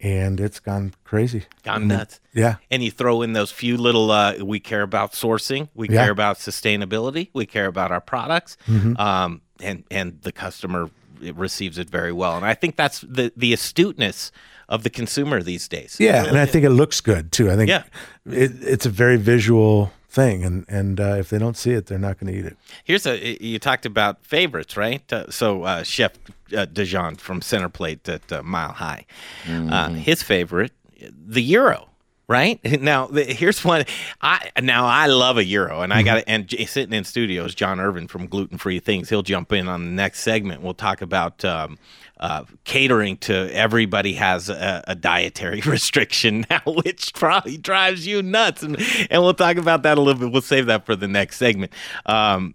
[0.00, 1.44] and it's gone crazy.
[1.64, 2.20] Gone nuts.
[2.34, 4.10] Yeah, And you throw in those few little.
[4.10, 5.68] Uh, we care about sourcing.
[5.74, 6.02] We Yeah.
[6.04, 7.30] care about sustainability.
[7.32, 8.56] We care about our products.
[8.68, 8.96] Mm-hmm.
[9.00, 10.90] Um, and and the customer
[11.34, 12.36] receives it very well.
[12.36, 14.30] And I think that's the the astuteness
[14.68, 15.96] of the consumer these days.
[16.00, 17.50] yeah, and I think it looks good too.
[17.50, 17.84] I think Yeah.
[18.26, 21.98] it, it's a very visual thing, and and uh, if they don't see it, they're
[21.98, 22.56] not going to eat it.
[22.82, 25.12] Here's a you talked about favorites, right?
[25.12, 26.12] Uh, so uh, Chef
[26.52, 29.04] uh, DeJohn from Center Plate at uh, Mile High,
[29.46, 31.90] uh, his favorite, the Gyro.
[32.28, 33.84] Right now, the, here's one.
[34.20, 38.08] I now I love a gyro, and I got and sitting in studios, John Irvin
[38.08, 39.08] from Gluten Free Things.
[39.10, 40.60] He'll jump in on the next segment.
[40.60, 41.78] We'll talk about um,
[42.18, 48.62] uh, catering to everybody has a, a dietary restriction now, which probably drives you nuts,
[48.62, 48.76] and
[49.10, 50.32] and we'll talk about that a little bit.
[50.32, 51.72] We'll save that for the next segment.
[52.06, 52.54] Um,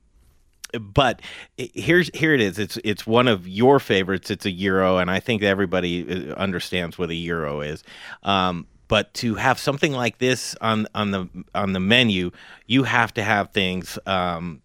[0.80, 1.22] but
[1.58, 2.58] here's here it is.
[2.58, 4.32] It's it's one of your favorites.
[4.32, 7.84] It's a gyro, and I think everybody uh, understands what a gyro is.
[8.24, 12.32] Um, but to have something like this on on the on the menu,
[12.68, 13.98] you have to have things.
[14.06, 14.62] Um,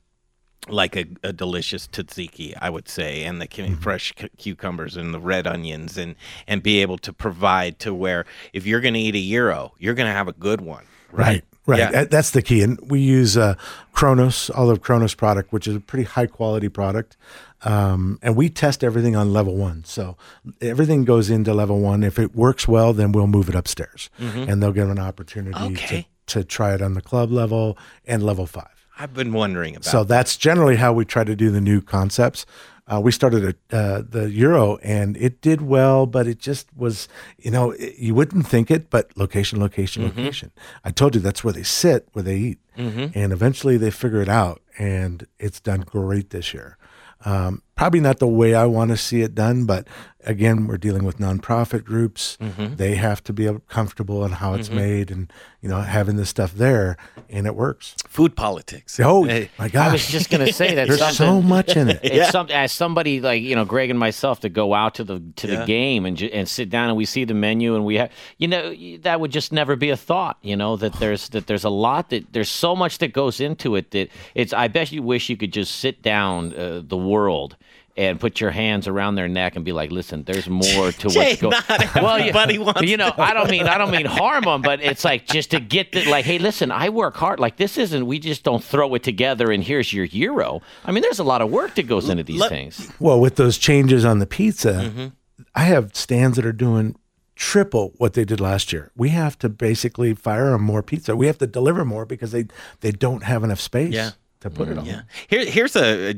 [0.69, 5.15] like a, a delicious tzatziki, I would say, and the cu- fresh cu- cucumbers and
[5.15, 6.15] the red onions, and
[6.47, 9.95] and be able to provide to where if you're going to eat a gyro, you're
[9.95, 11.45] going to have a good one, right?
[11.69, 11.79] Right.
[11.81, 12.05] Yeah.
[12.05, 12.63] That's the key.
[12.63, 13.57] And we use uh,
[13.93, 17.17] Kronos, Olive Kronos product, which is a pretty high quality product.
[17.63, 19.83] Um, and we test everything on level one.
[19.85, 20.17] So
[20.61, 22.05] everything goes into level one.
[22.05, 25.73] If it works well, then we'll move it upstairs and they'll get an opportunity Mm-hmm.
[25.75, 26.07] Okay.
[26.29, 27.77] to, to try it on the club level
[28.07, 28.76] and level five.
[28.99, 29.85] I've been wondering about.
[29.85, 32.47] So that's generally how we try to do the new concepts.
[32.89, 37.09] Uh, we started a, uh, the Gyro and it did well, but it just was,
[37.37, 40.53] you know, it- you wouldn't think it, but location, location, location.
[40.85, 42.59] I told you that's where they sit, where they eat.
[42.77, 46.77] And eventually they figure it out and it's done great this year.
[47.25, 49.87] Um, probably not the way I want to see it done, but
[50.25, 52.37] again, we're dealing with nonprofit groups.
[52.41, 52.77] Mm-hmm.
[52.77, 56.53] They have to be comfortable in how it's made and, you know, having this stuff
[56.55, 56.97] there
[57.31, 57.95] and it works.
[58.09, 58.99] Food politics.
[58.99, 62.01] Oh, Hey, my I was just going to say that There's so much in it.
[62.05, 65.23] It's some, as somebody like you know Greg and myself to go out to the
[65.37, 65.61] to Yeah.
[65.61, 68.11] the game and ju- and sit down and we see the menu and we have
[68.39, 71.65] you know that would just never be a thought you know that there's that there's
[71.65, 75.03] a lot that there's so much that goes into it that it's I bet you
[75.03, 77.57] wish you could just sit down uh, the world
[77.97, 81.31] and put your hands around their neck and be like listen there's more to Jay,
[81.31, 84.07] what's going not well you, everybody wants you know I don't mean I don't mean
[84.07, 87.41] harm them but it's like just to get the like hey listen I work hard
[87.41, 91.03] like this isn't we just don't throw it together and here's your gyro I mean
[91.03, 94.05] there's a lot of work that goes into these Let- things Well, with those changes
[94.05, 95.07] on the pizza, Mm-hmm.
[95.55, 96.97] I have stands that are doing
[97.35, 98.91] triple what they did last year.
[98.97, 101.15] We have to basically fire them more pizza.
[101.17, 102.47] We have to deliver more because they
[102.81, 104.11] they don't have enough space Yeah.
[104.49, 104.87] To put it on.
[104.87, 105.03] Yeah.
[105.29, 106.15] Here, here's a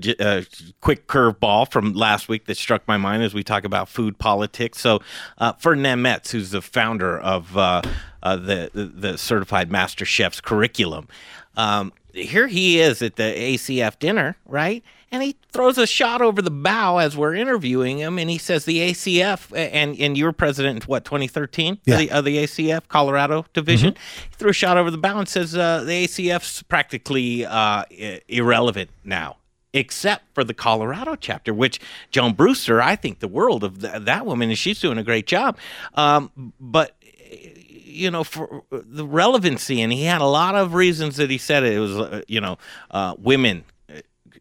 [0.80, 4.80] quick curveball from last week that struck my mind as we talk about food politics.
[4.80, 5.00] So,
[5.38, 7.82] uh, Ferdinand Metz, who's the founder of uh,
[8.22, 11.08] uh, the, the the Certified Master Chef's curriculum,
[11.56, 14.82] um, here he is at the ACF dinner, right?
[15.10, 18.66] And he throws a shot over the bow as we're interviewing him, and he says
[18.66, 21.94] the ACF and and you were president in what 2013 Yeah.
[21.94, 23.94] of, the, of the ACF Colorado division.
[24.30, 27.84] He threw a shot over the bow and says uh, the ACF's practically uh,
[28.28, 29.36] irrelevant now.
[29.74, 31.78] Except for the Colorado chapter, which
[32.10, 35.26] Joan Brewster, I think the world of th- that woman, and she's doing a great
[35.26, 35.58] job.
[35.94, 36.96] Um, but
[37.30, 41.64] you know, for the relevancy, and he had a lot of reasons that he said
[41.64, 41.74] it.
[41.74, 42.56] It was, uh, you know,
[42.90, 43.64] uh, women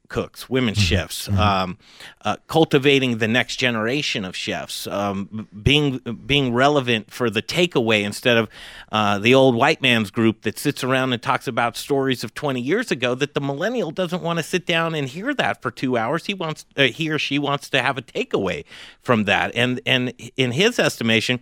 [0.09, 1.77] cooks, women chefs, um,
[2.23, 8.37] uh, cultivating the next generation of chefs, um, being being relevant for the takeaway instead
[8.37, 8.49] of
[8.91, 12.61] uh, the old white man's group that sits around and talks about stories of 20
[12.61, 13.15] years ago.
[13.15, 16.25] That the millennial doesn't want to sit down and hear that for two hours.
[16.25, 18.65] He wants, uh, he or she wants to have a takeaway
[19.01, 21.39] from that, and and in his estimation.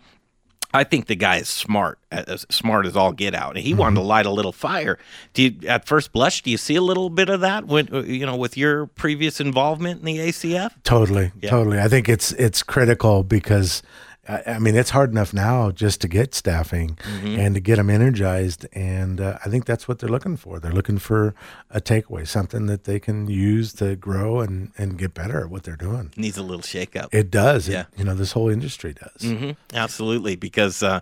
[0.75, 3.55] I think the guy is smart, as smart as all get out.
[3.55, 4.99] And he wanted to light a little fire.
[5.33, 8.01] Do you, at first blush, do you see a little bit of that when uh,
[8.03, 10.71] you know with your previous involvement in the ACF?
[10.83, 11.79] Totally, totally.
[11.79, 13.81] I think it's it's critical because
[14.27, 17.39] I, I mean it's hard enough now just to get staffing Mm-hmm.
[17.39, 20.59] and to get them energized, and uh, I think that's what they're looking for.
[20.59, 21.33] They're looking for
[21.69, 25.63] a takeaway, something that they can use to grow and and get better at what
[25.63, 26.11] they're doing.
[26.17, 27.09] Needs a little shakeup.
[27.13, 27.67] It does.
[27.69, 27.81] Yeah.
[27.81, 29.21] It, you know, this whole industry does.
[29.21, 30.99] hmm Absolutely, because uh,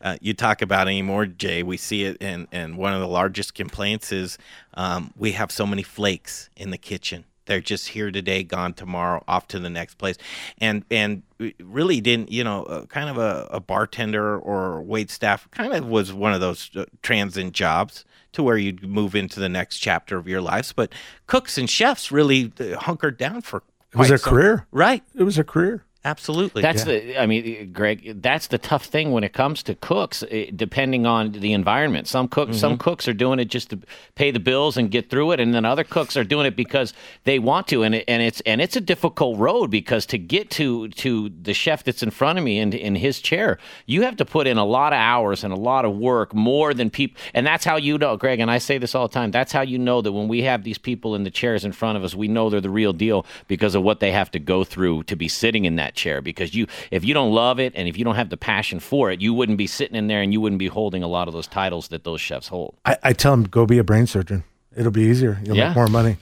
[0.00, 1.62] uh, you talk about anymore, Jay.
[1.62, 4.38] We see it, and and one of the largest complaints is
[4.74, 7.24] um, we have so many flakes in the kitchen.
[7.46, 10.16] They're just here today, gone tomorrow, off to the next place,
[10.58, 11.22] and and
[11.62, 15.86] really didn't, you know, uh, kind of a, a bartender or wait staff kind of
[15.86, 20.18] was one of those uh, transient jobs to where you'd move into the next chapter
[20.18, 20.72] of your lives.
[20.72, 20.92] But
[21.26, 24.66] cooks and chefs really uh, hunkered down for It was their career.
[24.72, 25.02] right?
[25.14, 25.84] It was a career.
[26.06, 26.62] Absolutely.
[26.62, 30.52] That's the, I mean, Greg, that's the tough thing when it comes to cooks, eh,
[30.54, 32.06] depending on the environment.
[32.06, 33.80] Some cooks, some cooks are doing it just to
[34.14, 36.94] pay the bills and get through it, and then other cooks are doing it because
[37.24, 40.48] they want to, and it, and it's and it's a difficult road because to get
[40.50, 44.14] to to the chef that's in front of me in in his chair, you have
[44.16, 47.20] to put in a lot of hours and a lot of work, more than people,
[47.34, 49.32] and that's how you know, Greg, and I say this all the time.
[49.32, 51.98] That's how you know that when we have these people in the chairs in front
[51.98, 54.62] of us, we know they're the real deal because of what they have to go
[54.62, 57.88] through to be sitting in that chair because you if you don't love it and
[57.88, 60.32] if you don't have the passion for it you wouldn't be sitting in there and
[60.32, 63.12] you wouldn't be holding a lot of those titles that those chefs hold I, I
[63.12, 64.44] tell them go be a brain surgeon.
[64.76, 65.40] It'll be easier.
[65.44, 65.68] You'll Yeah.
[65.68, 66.18] make more money.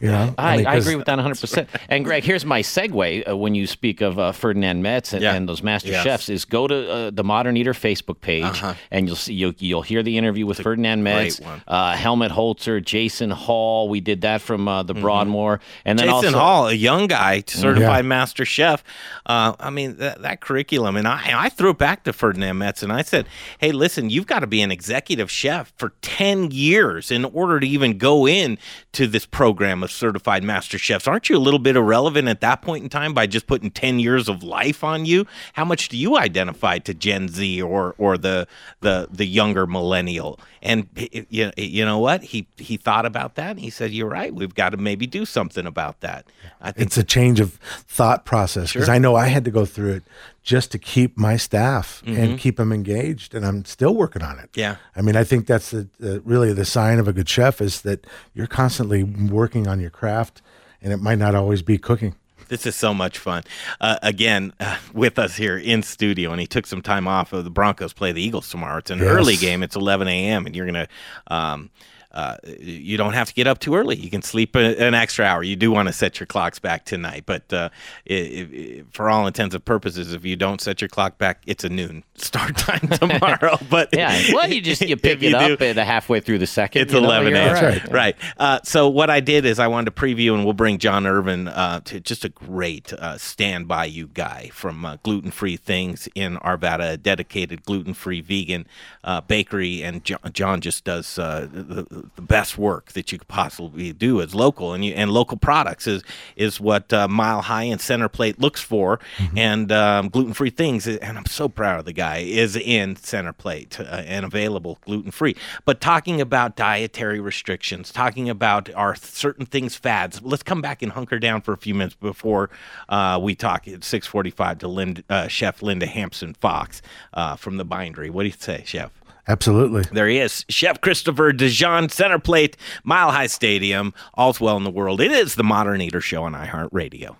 [0.00, 1.66] You know, I, mean, I agree with that 100%.
[1.88, 5.34] And Greg, here's my segue uh, when you speak of uh, Ferdinand Metz and, Yeah.
[5.34, 6.04] and those master Yes.
[6.04, 9.82] chefs is go to uh, the Modern Eater Facebook page and you'll see you'll, you'll
[9.82, 13.88] hear the interview with Ferdinand Metz, uh, Helmut Holzer, Jason Hall.
[13.88, 17.42] We did that from uh, the Broadmoor, and then Jason also Hall, a young guy,
[17.46, 18.82] certified master chef.
[19.26, 22.82] Uh, I mean, that, that curriculum, and I, I threw it back to Ferdinand Metz,
[22.82, 23.26] and I said,
[23.58, 27.66] "Hey, listen, you've got to be an executive chef for ten years in order to
[27.66, 28.58] even go in
[28.92, 31.06] to this program of certified master chefs.
[31.06, 33.98] Aren't you a little bit irrelevant at that point in time by just putting ten
[33.98, 35.26] years of life on you?
[35.54, 38.46] How much do you identify to Gen Z or or the
[38.80, 40.88] the the younger millennial?" And
[41.30, 42.22] you you know what?
[42.22, 44.34] He he thought about that, and he said, "You're right.
[44.34, 46.26] We've got to maybe do something about that."
[46.60, 47.54] I think it's a change of
[47.86, 48.94] thought process because Sure.
[48.94, 50.02] I know I had to go through it
[50.48, 54.50] just to keep my staff and keep them engaged, and I'm still working on it.
[54.52, 54.60] Mm-hmm.
[54.60, 54.76] Yeah.
[54.96, 57.82] I mean, I think that's the, the really the sign of a good chef is
[57.82, 60.40] that you're constantly working on your craft,
[60.80, 62.14] and it might not always be cooking.
[62.48, 63.42] This is so much fun.
[63.78, 67.34] Uh, again, uh, with us here in studio, and he took some time off.
[67.34, 68.78] Of the Broncos play the Eagles tomorrow.
[68.78, 69.08] It's an Yes.
[69.08, 69.62] early game.
[69.62, 70.46] It's 11 a.m.
[70.46, 70.88] and you're gonna
[71.26, 71.68] um,
[72.12, 73.96] uh, you don't have to get up too early.
[73.96, 75.42] You can sleep a, an extra hour.
[75.42, 77.68] You do want to set your clocks back tonight, but uh,
[78.10, 81.64] i i for all intents and purposes, if you don't set your clock back, it's
[81.64, 83.58] a noon start time tomorrow.
[83.70, 86.20] but Yeah, well, you just you if pick you it up do- at the halfway
[86.20, 86.82] through the second.
[86.82, 87.56] it's you know, 11 you're a.m.
[87.56, 87.92] all Right.
[87.92, 88.16] right.
[88.38, 91.48] Uh, so what I did is I wanted to preview, and we'll bring John Irvin
[91.48, 96.08] uh, to just a great uh, stand by you guy from uh, Gluten Free Things
[96.14, 98.66] in Arvada, a dedicated gluten free vegan
[99.04, 103.28] uh, bakery, and John, John just does uh, the, the best work that you could
[103.28, 106.02] possibly do as local, and you, and local products is
[106.36, 109.00] is what uh, Mile High and Center Plate looks for,
[109.36, 113.32] and um, gluten free things, and I'm so proud of the guy is in Center
[113.32, 115.36] Plate uh, and available gluten free.
[115.64, 120.20] But talking about dietary restrictions, talking about are certain things fads.
[120.22, 122.50] Let's come back and hunker down for a few minutes before
[122.88, 126.82] uh, we talk at 6:45 to Lind, uh, Chef Linda Hampsten Fox
[127.14, 128.10] uh, from the Bindery.
[128.10, 128.90] What do you say, Chef?
[129.28, 129.84] Absolutely.
[129.92, 133.92] There he is, Chef Christopher DeJohn, Center Plate, Mile High Stadium.
[134.14, 135.02] All's well in the world.
[135.02, 137.16] It is the Modern Eater Show on iHeartRadio.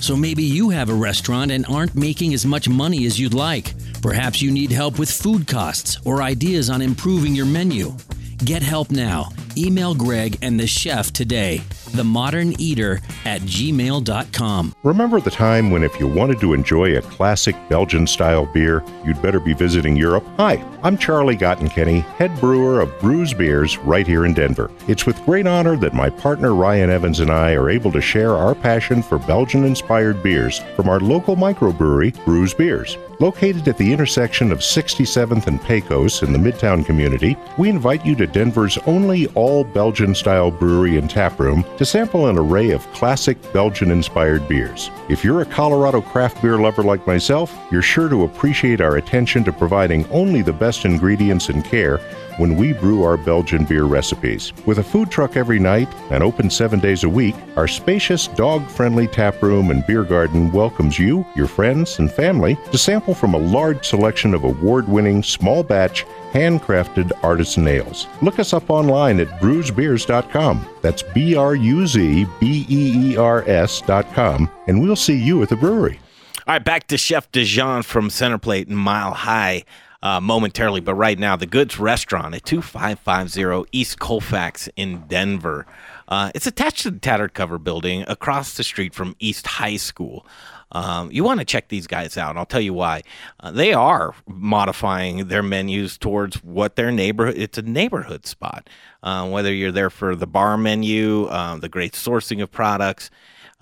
[0.00, 3.74] So maybe you have a restaurant and aren't making as much money as you'd like.
[4.02, 7.96] Perhaps you need help with food costs or ideas on improving your menu.
[8.44, 9.30] Get help now.
[9.56, 11.62] Email Greg and the chef today.
[11.92, 14.74] The Modern Eater at gmail.com.
[14.82, 19.22] Remember the time when if you wanted to enjoy a classic Belgian style beer, you'd
[19.22, 20.24] better be visiting Europe?
[20.36, 24.70] Hi, I'm Charlie Gottenkieny, head brewer of Bruz Beers right here in Denver.
[24.88, 28.32] It's with great honor that my partner Ryan Evans and I are able to share
[28.32, 32.98] our passion for Belgian inspired beers from our local microbrewery, Bruz Beers.
[33.20, 38.16] Located at the intersection of 67th and Pecos in the Midtown community, we invite you
[38.16, 43.38] to Denver's only all Belgian style brewery and taproom to sample an array of classic
[43.52, 44.90] Belgian inspired beers.
[45.08, 49.44] If you're a Colorado craft beer lover like myself, you're sure to appreciate our attention
[49.44, 52.00] to providing only the best ingredients and care
[52.38, 54.52] when we brew our Belgian beer recipes.
[54.66, 58.68] With a food truck every night and open seven days a week, our spacious dog
[58.68, 63.34] friendly tap room and beer garden welcomes you, your friends, and family to sample from
[63.34, 68.06] a large selection of award winning small batch handcrafted artisan ales.
[68.20, 70.68] Look us up online at bruzbeers.com.
[70.82, 75.48] That's B R U Z B E E R S.com, and we'll see you at
[75.48, 76.00] the brewery.
[76.46, 79.64] All right, back to Chef DeJohn from Center Plate and Mile High
[80.04, 85.66] uh, momentarily, but right now, the Goods Restaurant at 2550 East Colfax in Denver.
[86.06, 90.26] Uh, it's attached to the Tattered Cover building across the street from East High School.
[90.72, 92.36] Um, you want to check these guys out.
[92.36, 93.02] I'll tell you why.
[93.40, 97.38] Uh, they are modifying their menus towards what their neighborhood.
[97.38, 98.68] It's a neighborhood spot.
[99.02, 103.10] Uh, whether you're there for the bar menu, uh, the great sourcing of products,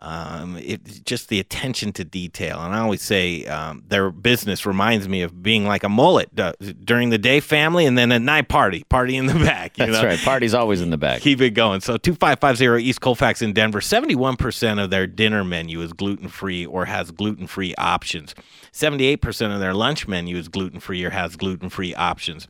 [0.03, 2.61] um, it just the attention to detail.
[2.61, 6.35] And I always say um, their business reminds me of being like a mullet
[6.85, 9.79] during the day, family, and then at night party, party in the back.
[9.79, 10.09] You That's know?
[10.09, 10.19] right.
[10.19, 11.23] Party's always in the back.
[11.23, 11.81] Keep it going.
[11.81, 16.87] So 2550 East Colfax in Denver, 71% of their dinner menu is gluten free or
[16.87, 18.35] has gluten free options.
[18.73, 22.49] 78% of their lunch menu is gluten free or has gluten free options.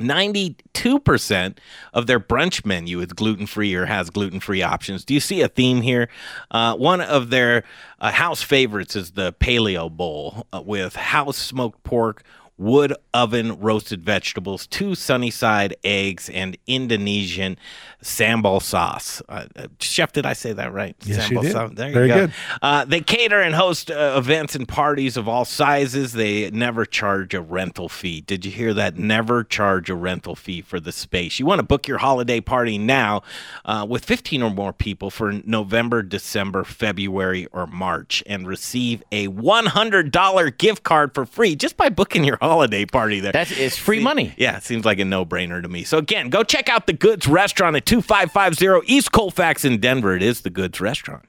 [0.00, 1.56] 92%
[1.92, 5.04] of their brunch menu is gluten free or has gluten free options.
[5.04, 6.08] Do you see a theme here?
[6.50, 7.64] Uh, one of their
[8.00, 12.22] uh, house favorites is the Paleo Bowl uh, with house smoked pork,
[12.60, 17.56] wood oven roasted vegetables, two sunny side eggs, and Indonesian
[18.04, 19.22] sambal sauce.
[19.28, 20.94] Uh, uh, Chef, did I say that right?
[21.04, 21.52] Yes, you did.
[21.52, 21.70] sauce.
[21.74, 22.20] There Very you go.
[22.26, 22.34] good.
[22.60, 26.12] Uh, they cater and host uh, events and parties of all sizes.
[26.12, 28.20] They never charge a rental fee.
[28.20, 28.98] Did you hear that?
[28.98, 31.38] Never charge a rental fee for the space.
[31.38, 33.22] You want to book your holiday party now
[33.64, 39.28] uh, with 15 or more people for November, December, February, or March and receive a
[39.28, 43.30] $100 gift card for free just by booking your holiday party there.
[43.30, 44.34] That's free See- money.
[44.36, 45.84] Yeah, it seems like a no brainer to me.
[45.84, 50.16] So, again, go check out the Goods Restaurant at 2550 East Colfax in Denver.
[50.16, 51.24] It is the Goods Restaurant.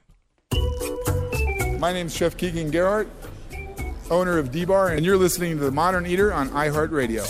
[1.78, 3.08] My name is Chef Keegan Gerhard,
[4.10, 7.22] owner of D-Bar, and you're listening to The Modern Eater on iHeartRadio.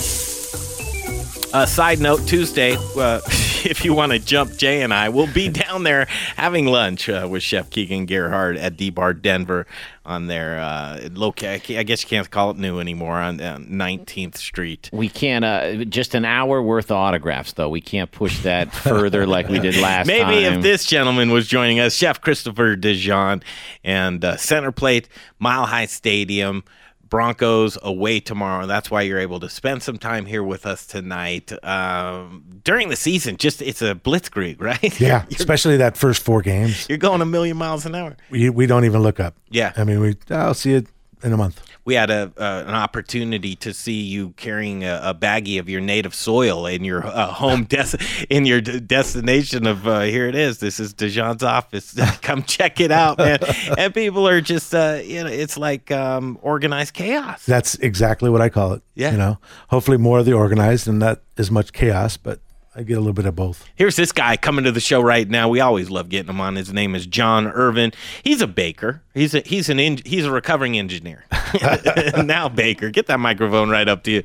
[1.54, 3.20] Uh, side note Tuesday, uh,
[3.66, 7.28] if you want to jump Jay and I, we'll be down there having lunch uh,
[7.30, 9.66] with Chef Keegan Gerhard at D Bar Denver
[10.04, 14.36] on their uh, loca- I guess you can't call it new anymore on uh, 19th
[14.36, 14.90] Street.
[14.92, 15.44] We can't.
[15.44, 17.68] Uh, just an hour worth of autographs, though.
[17.68, 20.16] We can't push that further like we did last time.
[20.16, 20.54] Maybe time.
[20.54, 23.42] if this gentleman was joining us, Chef Christopher DeJohn,
[23.84, 26.64] and uh, Center Plate, Mile High Stadium,
[27.12, 28.62] Broncos away tomorrow.
[28.62, 31.52] and That's why you're able to spend some time here with us tonight.
[31.62, 34.98] Um, during the season, just it's a blitzkrieg, right?
[34.98, 36.86] Yeah, especially that first four games.
[36.88, 38.16] you're going a million miles an hour.
[38.30, 39.34] We, we don't even look up.
[39.50, 39.74] Yeah.
[39.76, 40.86] I mean, we I'll see it
[41.22, 41.62] in a month.
[41.84, 45.80] We had a uh, an opportunity to see you carrying a, a baggie of your
[45.80, 47.98] native soil in your uh, home des-
[48.30, 50.58] in your d- destination of uh, here it is.
[50.58, 51.94] This is DeJohn's office.
[52.22, 53.38] Come check it out, man.
[53.78, 57.44] and people are just uh, you know it's like um, organized chaos.
[57.46, 58.82] That's exactly what I call it.
[58.94, 59.12] Yeah.
[59.12, 59.38] You know,
[59.68, 62.40] hopefully more of the organized and not as much chaos, but
[62.74, 63.68] I get a little bit of both.
[63.74, 65.46] Here's this guy coming to the show right now.
[65.46, 66.56] We always love getting him on.
[66.56, 67.92] His name is John Irvin.
[68.24, 69.02] He's a baker.
[69.12, 71.24] He's a he's an en- he's a recovering engineer.
[72.24, 74.22] now baker, get that microphone right up to you.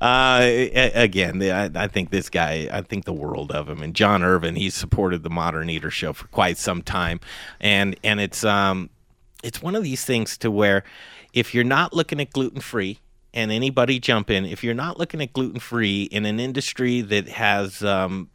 [0.00, 0.40] Uh,
[0.94, 2.68] again, I, I think this guy.
[2.72, 3.80] I think the world of him.
[3.80, 4.56] And John Irvin.
[4.56, 7.20] He's supported the Modern Eater show for quite some time,
[7.60, 8.90] and and it's um
[9.44, 10.82] it's one of these things to where
[11.32, 12.98] if you're not looking at gluten free
[13.34, 17.28] and anybody jump in if you're not looking at gluten free in an industry that
[17.28, 18.30] has um,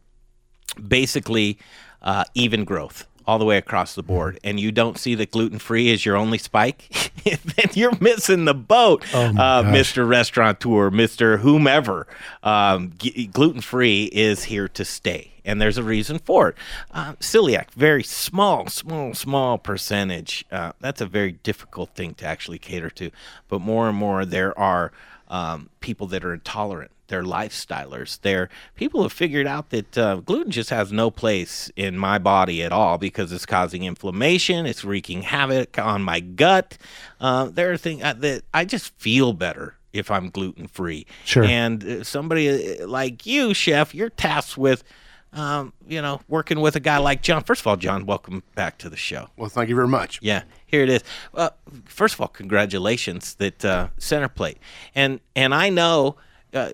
[0.87, 1.57] basically
[2.03, 5.59] uh, even growth all the way across the board and you don't see that gluten
[5.59, 9.03] free is your only spike then you're missing the boat.
[9.13, 12.07] Oh uh, mr restaurateur mr whomever
[12.43, 12.93] um,
[13.31, 16.55] gluten free is here to stay and there's a reason for it
[16.91, 22.59] uh, celiac very small small small percentage uh, that's a very difficult thing to actually
[22.59, 23.11] cater to
[23.47, 24.91] but more and more there are
[25.27, 28.21] um, people that are intolerant they're lifestylers.
[28.21, 32.63] They're people have figured out that uh, gluten just has no place in my body
[32.63, 34.65] at all because it's causing inflammation.
[34.65, 36.77] It's wreaking havoc on my gut.
[37.19, 41.07] Uh, there are things uh, that I just feel better if I'm gluten free.
[41.25, 41.43] Sure.
[41.43, 44.83] And uh, somebody like you, chef, you're tasked with.
[45.31, 47.43] Um, you know, working with a guy like John.
[47.43, 49.29] First of all, John, welcome back to the show.
[49.37, 50.19] Well, thank you very much.
[50.23, 51.03] Yeah, here it is.
[51.33, 51.55] Well,
[51.85, 54.57] first of all, congratulations that uh, center plate,
[54.95, 56.15] and and I know,
[56.53, 56.71] uh,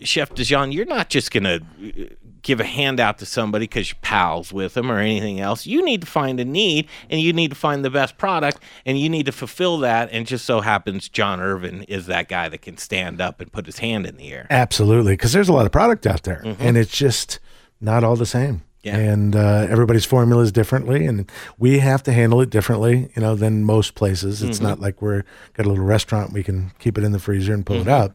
[0.00, 2.04] Chef DeJohn, you're not just gonna uh,
[2.40, 5.66] give a handout to somebody because you're pals with them or anything else.
[5.66, 8.98] You need to find a need, and you need to find the best product, and
[8.98, 10.08] you need to fulfill that.
[10.12, 13.66] And just so happens, John Irvin is that guy that can stand up and put
[13.66, 14.46] his hand in the air.
[14.48, 17.38] Absolutely, because there's a lot of product out there, and it's just
[17.80, 18.62] not all the same.
[18.82, 18.96] Yeah.
[18.96, 23.34] And uh, everybody's formula is differently, and we have to handle it differently, you know,
[23.34, 24.40] than most places.
[24.42, 25.24] It's not like we're
[25.54, 28.14] got a little restaurant we can keep it in the freezer and pull it out.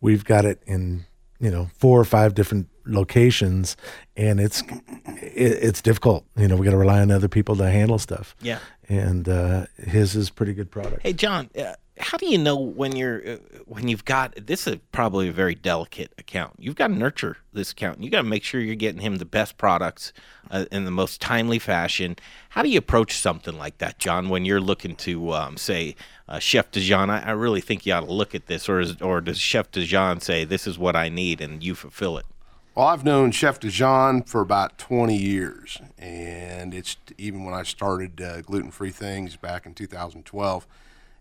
[0.00, 1.06] We've got it in
[1.40, 3.76] you know four or five different locations,
[4.16, 4.62] and it's
[5.06, 6.24] it, it's difficult.
[6.36, 8.36] You know, we got to rely on other people to handle stuff.
[8.40, 8.58] Yeah.
[8.88, 11.02] And uh, his is pretty good product.
[11.02, 14.76] Hey, John, uh, how do you know when you're uh, when you've got this is
[14.92, 16.54] probably a very delicate account.
[16.58, 18.02] You've got to nurture this account.
[18.02, 20.12] You got to make sure you're getting him the best products
[20.50, 22.16] uh, in the most timely fashion.
[22.50, 24.28] How do you approach something like that, John?
[24.28, 25.96] When you're looking to um, say,
[26.28, 29.00] uh, Chef DeJohn, I, I really think you ought to look at this, or is,
[29.00, 32.26] or does Chef DeJohn say this is what I need and you fulfill it?
[32.74, 38.20] Well, I've known Chef DeJohn for about 20 years, and it's even when I started
[38.20, 40.66] uh, gluten free things back in 2012,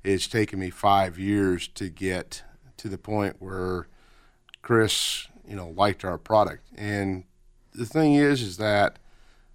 [0.06, 2.44] it's taken me five years to get
[2.78, 3.88] to the point where
[4.62, 6.64] Chris, you know, liked our product.
[6.76, 7.24] And
[7.74, 9.00] the thing is, is that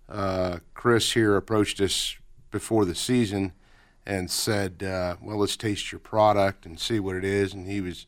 [0.09, 2.17] uh, Chris here approached us
[2.51, 3.53] before the season
[4.05, 7.81] and said, uh, "Well, let's taste your product and see what it is." And he
[7.81, 8.07] was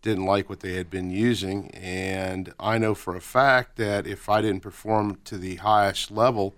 [0.00, 4.28] didn't like what they had been using, and I know for a fact that if
[4.28, 6.54] I didn't perform to the highest level,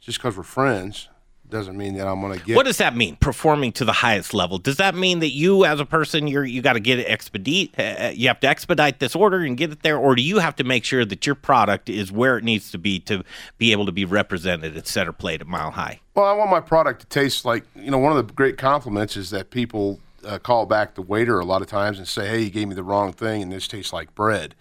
[0.00, 1.08] just because we're friends,
[1.50, 2.56] doesn't mean that I'm going to get.
[2.56, 3.16] What does that mean?
[3.16, 4.58] Performing to the highest level.
[4.58, 7.78] Does that mean that you, as a person, you're you got to get it expedite?
[7.78, 10.56] Uh, you have to expedite this order and get it there, or do you have
[10.56, 13.22] to make sure that your product is where it needs to be to
[13.58, 16.00] be able to be represented at center plate at Mile High?
[16.14, 17.98] Well, I want my product to taste like you know.
[17.98, 21.62] One of the great compliments is that people uh, call back the waiter a lot
[21.62, 24.14] of times and say, "Hey, you gave me the wrong thing, and this tastes like
[24.14, 24.54] bread."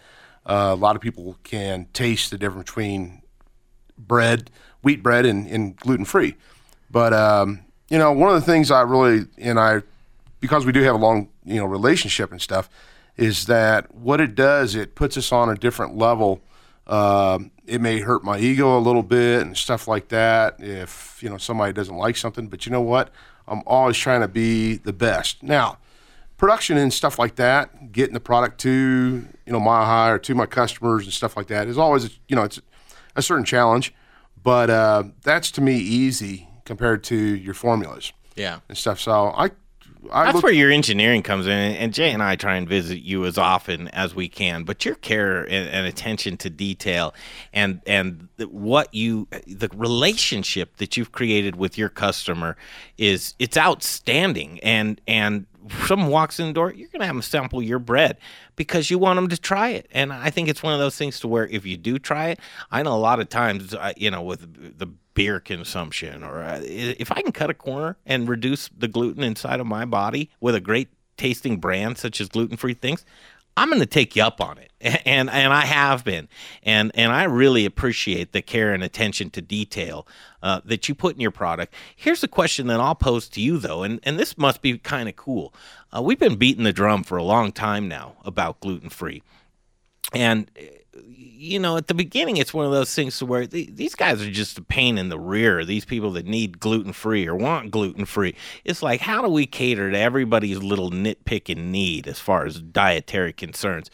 [0.45, 3.21] Uh, a lot of people can taste the difference between
[3.97, 6.35] bread, wheat bread, and, and gluten free.
[6.93, 9.81] But um, you know, one of the things I really and I,
[10.39, 12.69] because we do have a long you know relationship and stuff,
[13.17, 16.39] is that what it does it puts us on a different level.
[16.85, 21.29] Um, it may hurt my ego a little bit and stuff like that if you
[21.29, 22.47] know somebody doesn't like something.
[22.47, 23.09] But you know what?
[23.47, 25.41] I'm always trying to be the best.
[25.41, 25.79] Now,
[26.37, 30.35] production and stuff like that, getting the product to you know Mile High or to
[30.35, 32.61] my customers and stuff like that is always you know it's
[33.15, 33.95] a certain challenge,
[34.43, 38.59] but uh, that's to me easy compared to your formulas Yeah.
[38.69, 38.99] and stuff.
[38.99, 39.51] So I,
[40.11, 42.99] I That's look, where your engineering comes in, and Jay and I try and visit
[43.01, 44.63] you as often as we can.
[44.65, 47.13] But your care and, and attention to detail,
[47.53, 52.57] and and what you, the relationship that you've created with your customer
[52.97, 54.59] is it's outstanding.
[54.59, 55.45] And and
[55.85, 58.17] someone walks in the door, you're gonna have them sample your bread
[58.57, 59.87] because you want them to try it.
[59.93, 62.39] And I think it's one of those things to where if you do try it,
[62.71, 66.59] I know a lot of times, uh, you know, with the beer consumption or uh,
[66.63, 70.55] if I can cut a corner and reduce the gluten inside of my body with
[70.55, 73.05] a great tasting brand such as gluten free things,
[73.55, 74.71] I'm going to take you up on it,
[75.05, 76.27] and and I have been,
[76.63, 80.07] and and I really appreciate the care and attention to detail
[80.41, 81.73] uh, that you put in your product.
[81.95, 85.07] Here's a question that I'll pose to you though, and and this must be kind
[85.07, 85.53] of cool.
[85.95, 89.21] Uh, we've been beating the drum for a long time now about gluten free,
[90.13, 90.49] and
[91.23, 94.31] you know, at the beginning, it's one of those things where th- these guys are
[94.31, 95.63] just a pain in the rear.
[95.63, 98.35] These people that need gluten free or want gluten free.
[98.63, 103.33] It's like, how do we cater to everybody's little nitpicking need as far as dietary
[103.33, 103.89] concerns?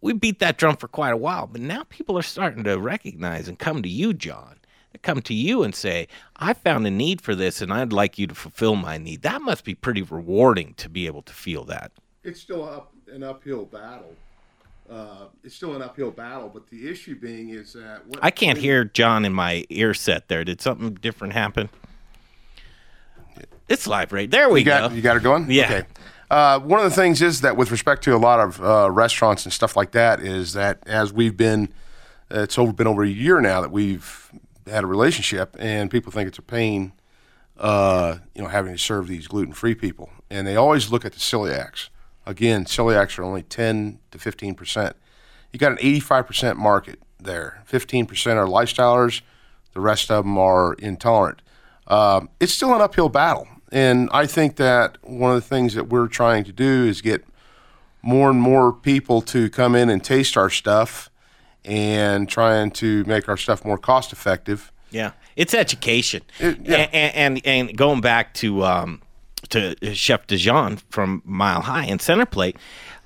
[0.00, 3.48] We beat that drum for quite a while, but now people are starting to recognize
[3.48, 4.56] and come to you, John.
[4.92, 8.18] They come to you and say, I found a need for this and I'd like
[8.18, 9.22] you to fulfill my need.
[9.22, 11.92] That must be pretty rewarding to be able to feel that.
[12.24, 14.14] It's still up an uphill battle
[14.90, 16.50] uh, it's still an uphill battle.
[16.52, 20.28] But the issue being is that what, I can't hear John in my ear set.
[20.28, 21.68] There, did something different happen?
[23.68, 24.48] It's live, right there.
[24.48, 24.96] We you got, go.
[24.96, 25.50] You got it going.
[25.50, 25.64] Yeah.
[25.64, 25.86] Okay.
[26.30, 29.44] Uh, one of the things is that with respect to a lot of uh, restaurants
[29.44, 31.68] and stuff like that, is that as we've been,
[32.30, 34.30] it's over, been over a year now that we've
[34.66, 36.92] had a relationship, and people think it's a pain,
[37.58, 41.18] uh, you know, having to serve these gluten-free people, and they always look at the
[41.18, 41.88] celiacs
[42.30, 44.94] Again, celiacs are only 10 to 15 percent.
[45.52, 47.60] You got an 85 percent market there.
[47.64, 49.20] 15 percent are lifestylers.
[49.74, 51.42] The rest of them are intolerant.
[51.88, 55.88] Um, it's still an uphill battle, and I think that one of the things that
[55.88, 57.24] we're trying to do is get
[58.00, 61.10] more and more people to come in and taste our stuff,
[61.64, 64.70] and trying to make our stuff more cost effective.
[64.92, 66.76] Yeah, it's education, it, yeah.
[66.92, 69.02] and, and, and going back to um,
[69.48, 72.56] to Chef DeJohn from Mile High and Center Plate,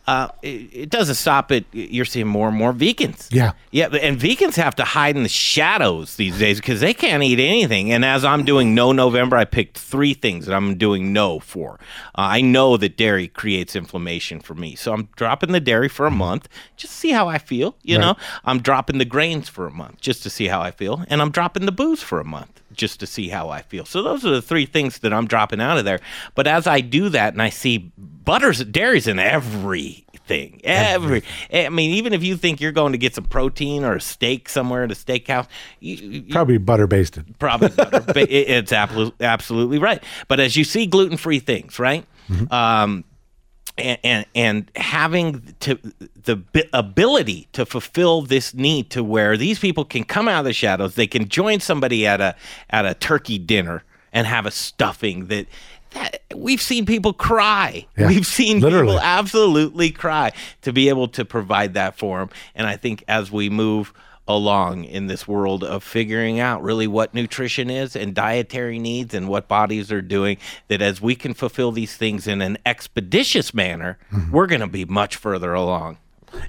[0.06, 1.64] uh, it, it, doesn't stop it.
[1.72, 3.28] You're seeing more and more vegans.
[3.32, 3.52] Yeah.
[3.70, 3.86] Yeah.
[3.86, 7.90] And vegans have to hide in the shadows these days because they can't eat anything.
[7.90, 11.78] And as I'm doing no November, I picked three things that I'm doing no for.
[12.16, 14.74] Uh, I know that dairy creates inflammation for me.
[14.74, 16.18] So I'm dropping the dairy for a mm-hmm.
[16.18, 17.74] month, just see how I feel.
[17.82, 18.02] You right.
[18.02, 21.02] know, I'm dropping the grains for a month just to see how I feel.
[21.08, 23.84] And I'm dropping the booze for a month just to see how I feel.
[23.84, 26.00] So those are the three things that I'm dropping out of there.
[26.34, 30.60] But as I do that and I see butters, dairy's in everything.
[30.64, 31.22] Every,
[31.52, 34.48] I mean, even if you think you're going to get some protein or a steak
[34.48, 35.46] somewhere at a steakhouse,
[35.80, 37.38] you, you, probably butter basted.
[37.38, 38.04] Probably butter.
[38.16, 40.02] it's absolutely absolutely right.
[40.28, 42.06] But as you see gluten free things, right?
[42.28, 42.52] Mm-hmm.
[42.52, 43.04] Um,
[43.76, 45.78] and, and, and having to
[46.22, 50.52] the ability to fulfill this need to where these people can come out of the
[50.52, 52.34] shadows, they can join somebody at a
[52.70, 55.46] at a turkey dinner and have a stuffing that
[55.90, 57.86] that, we've seen people cry.
[57.96, 58.94] Yeah, we've seen literally.
[58.94, 62.30] people absolutely cry to be able to provide that for them.
[62.54, 63.92] And I think as we move
[64.26, 69.28] along in this world of figuring out really what nutrition is and dietary needs and
[69.28, 73.98] what bodies are doing that as we can fulfill these things in an expeditious manner
[74.10, 74.32] mm-hmm.
[74.32, 75.98] we're going to be much further along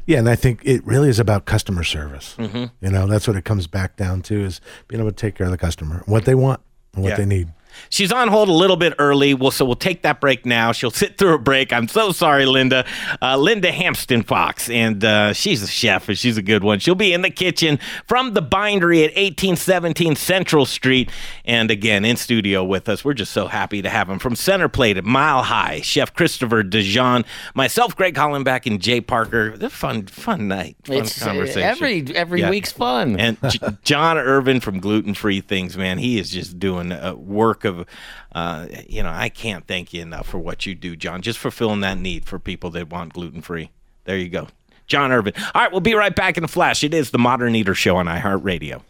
[0.06, 2.66] yeah and i think it really is about customer service mm-hmm.
[2.86, 5.46] you know that's what it comes back down to is being able to take care
[5.46, 6.62] of the customer what they want
[6.94, 7.18] and what yeah.
[7.18, 7.50] they need
[7.90, 9.34] She's on hold a little bit early.
[9.34, 10.72] Well, so we'll take that break now.
[10.72, 11.74] She'll sit through a break.
[11.74, 12.86] I'm so sorry, Linda.
[13.22, 16.80] Uh, Linda Hampsten Fox, and uh, she's a chef, and she's a good one.
[16.80, 21.10] She'll be in the kitchen from the bindery at 1817 Central Street,
[21.44, 23.04] and again in studio with us.
[23.04, 25.82] We're just so happy to have him from Center Plate at Mile High.
[25.82, 29.58] Chef Christopher DeJohn, myself, Greg Hollenbeck, and Jay Parker.
[29.58, 31.64] They're fun, fun night, fun it's, uh, conversation.
[31.64, 32.50] every every yeah.
[32.50, 33.20] week's fun.
[33.20, 37.65] And J- John Irvin from Gluten Free Things, man, he is just doing uh, work
[37.66, 37.86] of,
[38.34, 41.82] uh, you know, I can't thank you enough for what you do, John, just fulfilling
[41.82, 43.70] that need for people that want gluten free.
[44.06, 44.48] There you go.
[44.88, 45.34] John Irvin.
[45.54, 46.84] All right, we'll be right back in a flash.
[46.84, 48.82] It is the Modern Eater Show on iHeartRadio.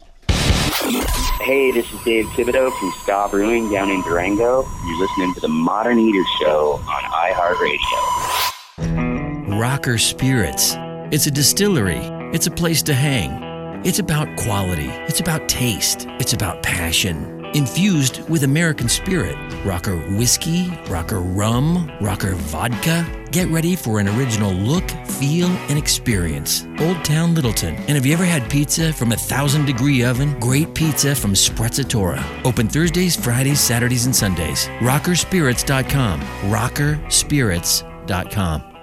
[1.40, 4.66] Hey, this is Dave Thibodeau from Ska Brewing down in Durango.
[4.86, 9.58] You're listening to the Modern Eater Show on iHeartRadio.
[9.58, 10.74] Rocker Spirits.
[11.12, 12.00] It's a distillery.
[12.34, 13.46] It's a place to hang.
[13.86, 14.88] It's about quality.
[15.06, 16.06] It's about taste.
[16.18, 19.36] It's about passion infused with American spirit.
[19.64, 23.06] Rocker whiskey, rocker rum, rocker vodka.
[23.30, 24.88] Get ready for an original look,
[25.18, 26.66] feel, and experience.
[26.78, 27.74] Old Town Littleton.
[27.74, 30.38] And have you ever had pizza from a thousand degree oven?
[30.40, 32.22] Great pizza from Sprezzatura.
[32.44, 34.66] Open Thursdays, Fridays, Saturdays, and Sundays.
[34.80, 36.20] Rockerspirits.com.
[36.20, 38.75] Rockerspirits.com.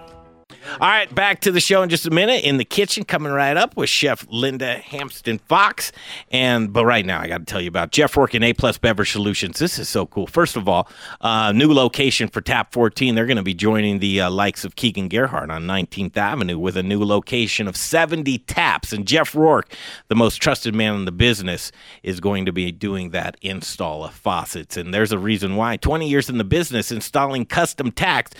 [0.80, 2.44] All right, back to the show in just a minute.
[2.44, 5.92] In the kitchen, coming right up with Chef Linda Hampsten Fox.
[6.32, 8.80] And but right now, I got to tell you about Jeff Rourke and A Plus
[8.80, 9.60] Beverage Solutions.
[9.60, 10.26] This is so cool.
[10.26, 10.90] First of all,
[11.22, 13.14] uh, new location for Tap 14.
[13.14, 16.76] They're going to be joining the uh, likes of Keegan Gerhard on 19th Avenue with
[16.76, 18.92] a new location of 70 taps.
[18.92, 19.76] And Jeff Rourke,
[20.08, 21.72] the most trusted man in the business,
[22.02, 24.76] is going to be doing that install of faucets.
[24.76, 25.78] And there's a reason why.
[25.78, 28.32] 20 years in the business installing custom taps.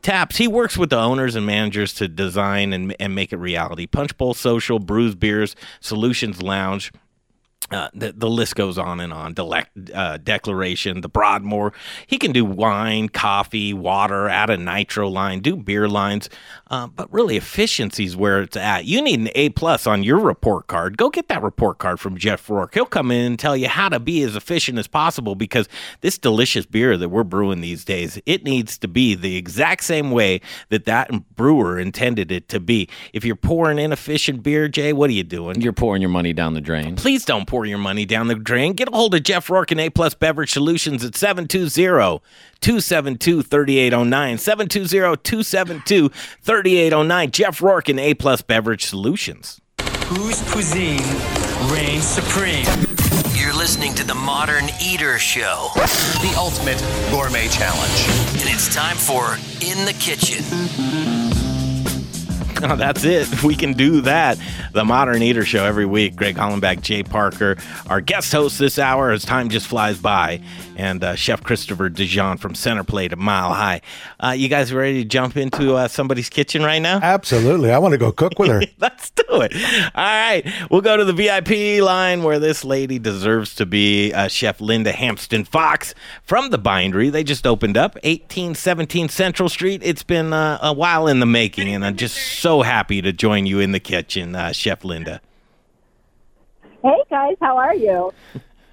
[0.00, 0.38] Taps.
[0.38, 3.86] He works with the owners and managers to design and, and make it reality.
[3.86, 6.92] Punch Bowl Social, Bruz Beers, Solutions Lounge.
[7.72, 9.34] Uh, the, the list goes on and on.
[9.34, 11.72] Delec- uh, Declaration, the Broadmoor.
[12.06, 16.28] He can do wine, coffee, water, add a nitro line, do beer lines.
[16.70, 18.84] Uh, but really, efficiency's where it's at.
[18.84, 20.96] You need an A plus on your report card.
[20.96, 22.74] Go get that report card from Jeff Rourke.
[22.74, 25.68] He'll come in and tell you how to be as efficient as possible because
[26.00, 30.10] this delicious beer that we're brewing these days, it needs to be the exact same
[30.10, 32.88] way that that brewer intended it to be.
[33.12, 35.60] If you're pouring inefficient beer, Jay, what are you doing?
[35.60, 36.96] You're pouring your money down the drain.
[36.96, 38.72] Please don't pour your money down the drain.
[38.74, 42.20] Get a hold of Jeff Rourke and A Plus Beverage Solutions at 720
[42.60, 44.38] 272 3809.
[44.38, 46.08] 720 272
[46.42, 47.30] 3809.
[47.30, 49.60] Jeff Rourke and A Plus Beverage Solutions.
[50.06, 51.02] Whose cuisine
[51.72, 52.66] reigns supreme?
[53.34, 56.78] You're listening to the Modern Eater Show, The ultimate
[57.10, 58.06] gourmet challenge.
[58.40, 59.34] and it's time for
[59.64, 60.42] In the Kitchen.
[62.76, 63.28] That's it.
[63.42, 64.38] We can do that.
[64.72, 66.14] The Modern Eater Show every week.
[66.14, 67.56] Greg Hollenbeck, Jay Parker,
[67.88, 70.40] our guest host this hour as time just flies by,
[70.76, 73.80] and uh, Chef Christopher DeJohn from Center Plate at Mile High.
[74.18, 77.00] Uh, you guys ready to jump into uh, somebody's kitchen right now?
[77.02, 77.70] Absolutely.
[77.72, 78.62] I want to go cook with her.
[78.78, 79.54] Let's do it.
[79.94, 80.42] All right.
[80.70, 84.92] We'll go to the VIP line where this lady deserves to be uh, Chef Linda
[84.92, 87.10] Hampsten Fox from the Bindery.
[87.10, 89.82] They just opened up 1817 Central Street.
[89.84, 93.46] It's been uh, a while in the making, and I'm just so happy to join
[93.46, 95.20] you in the kitchen, uh, Chef Linda.
[96.82, 98.12] Hey guys, how are you?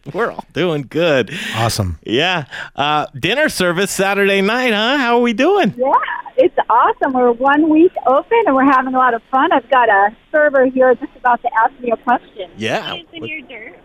[0.13, 1.31] We're all doing good.
[1.55, 1.99] Awesome.
[2.03, 2.45] Yeah.
[2.75, 4.97] Uh, dinner service Saturday night, huh?
[4.97, 5.73] How are we doing?
[5.77, 5.93] Yeah,
[6.37, 7.13] it's awesome.
[7.13, 9.51] We're one week open and we're having a lot of fun.
[9.51, 12.51] I've got a server here just about to ask me a question.
[12.57, 12.93] Yeah.
[12.93, 13.79] What is in your dirt?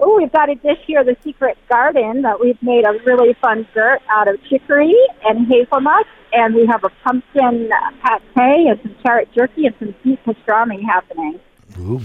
[0.00, 3.66] Oh, we've got a dish here, the Secret Garden, that we've made a really fun
[3.74, 7.70] dirt out of chicory and hazelnuts, and we have a pumpkin
[8.34, 11.38] pate and some carrot jerky and some beef pastrami happening.
[11.78, 12.00] Ooh.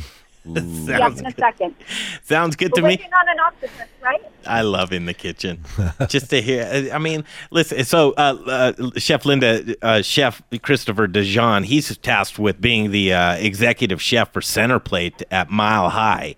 [0.89, 1.39] Yes, Sounds in a good.
[1.39, 1.75] second.
[2.23, 3.07] Sounds good to We're me.
[3.19, 4.21] on an octopus, right?
[4.47, 5.63] I love in the kitchen.
[6.07, 7.83] Just to hear, I mean, listen.
[7.85, 13.33] So, uh, uh, Chef Linda, uh, Chef Christopher DeJohn, he's tasked with being the uh,
[13.35, 16.35] executive chef for Center Plate at Mile High.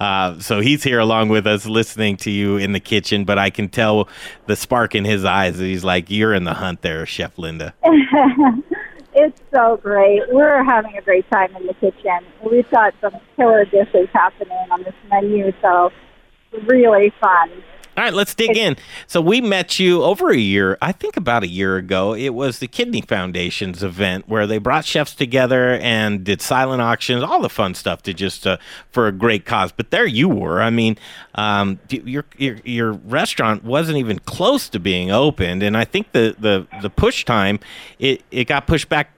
[0.00, 3.24] Uh, so he's here along with us, listening to you in the kitchen.
[3.24, 4.08] But I can tell
[4.46, 5.58] the spark in his eyes.
[5.58, 7.72] He's like, "You're in the hunt, there, Chef Linda."
[9.14, 10.22] it's so great.
[10.30, 12.20] We're having a great time in the kitchen.
[12.44, 15.90] We've got some killer dishes happening on this menu, so
[16.66, 17.50] really fun.
[17.94, 18.76] All right, let's dig in.
[19.06, 22.14] So we met you over a year, I think about a year ago.
[22.14, 27.22] It was the Kidney Foundation's event where they brought chefs together and did silent auctions,
[27.22, 28.56] all the fun stuff to just uh,
[28.90, 29.72] for a great cause.
[29.72, 30.62] But there you were.
[30.62, 30.96] I mean,
[31.34, 36.34] um, your, your your restaurant wasn't even close to being opened, and I think the
[36.38, 37.60] the the push time
[37.98, 39.10] it it got pushed back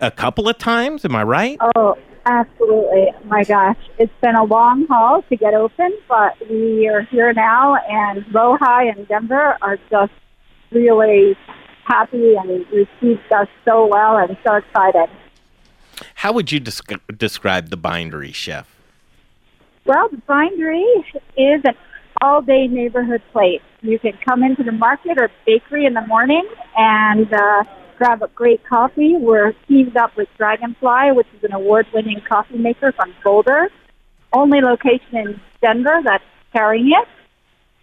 [0.00, 1.04] a couple of times.
[1.04, 1.58] Am I right?
[1.74, 1.98] Oh,
[2.30, 3.08] absolutely.
[3.24, 7.76] My gosh, it's been a long haul to get open, but we are here now,
[7.88, 10.12] and Lohi and Denver are just
[10.70, 11.36] really
[11.84, 15.08] happy and received us so well and so excited.
[16.14, 18.76] How would you desc- describe the bindery, chef?
[19.84, 20.86] Well, the bindery
[21.36, 21.74] is an
[22.22, 23.62] all-day neighborhood place.
[23.82, 27.64] You can come into the market or bakery in the morning and uh,
[28.00, 29.14] grab a great coffee.
[29.18, 33.68] We're teamed up with Dragonfly, which is an award-winning coffee maker from Boulder.
[34.32, 36.24] Only location in Denver that's
[36.54, 37.08] carrying it.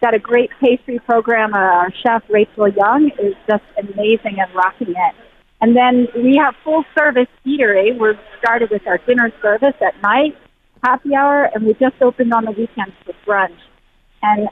[0.00, 1.54] Got a great pastry program.
[1.54, 5.14] Uh, our chef Rachel Young is just amazing and rocking it.
[5.60, 7.96] And then we have full service eatery.
[7.96, 10.36] We're started with our dinner service at night,
[10.82, 13.58] happy hour, and we just opened on the weekends for brunch.
[14.22, 14.48] And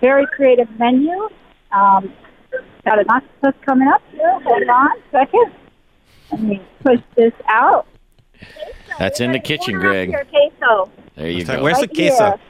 [0.00, 1.28] very creative menu.
[1.72, 2.12] Um,
[2.88, 4.40] got an octopus coming up here.
[4.40, 5.52] Hold on a second.
[6.30, 7.86] Let me push this out.
[8.98, 10.08] That's in the kitchen, Greg.
[10.08, 10.90] Here, queso.
[11.14, 11.62] There you go.
[11.62, 12.40] Where's the queso?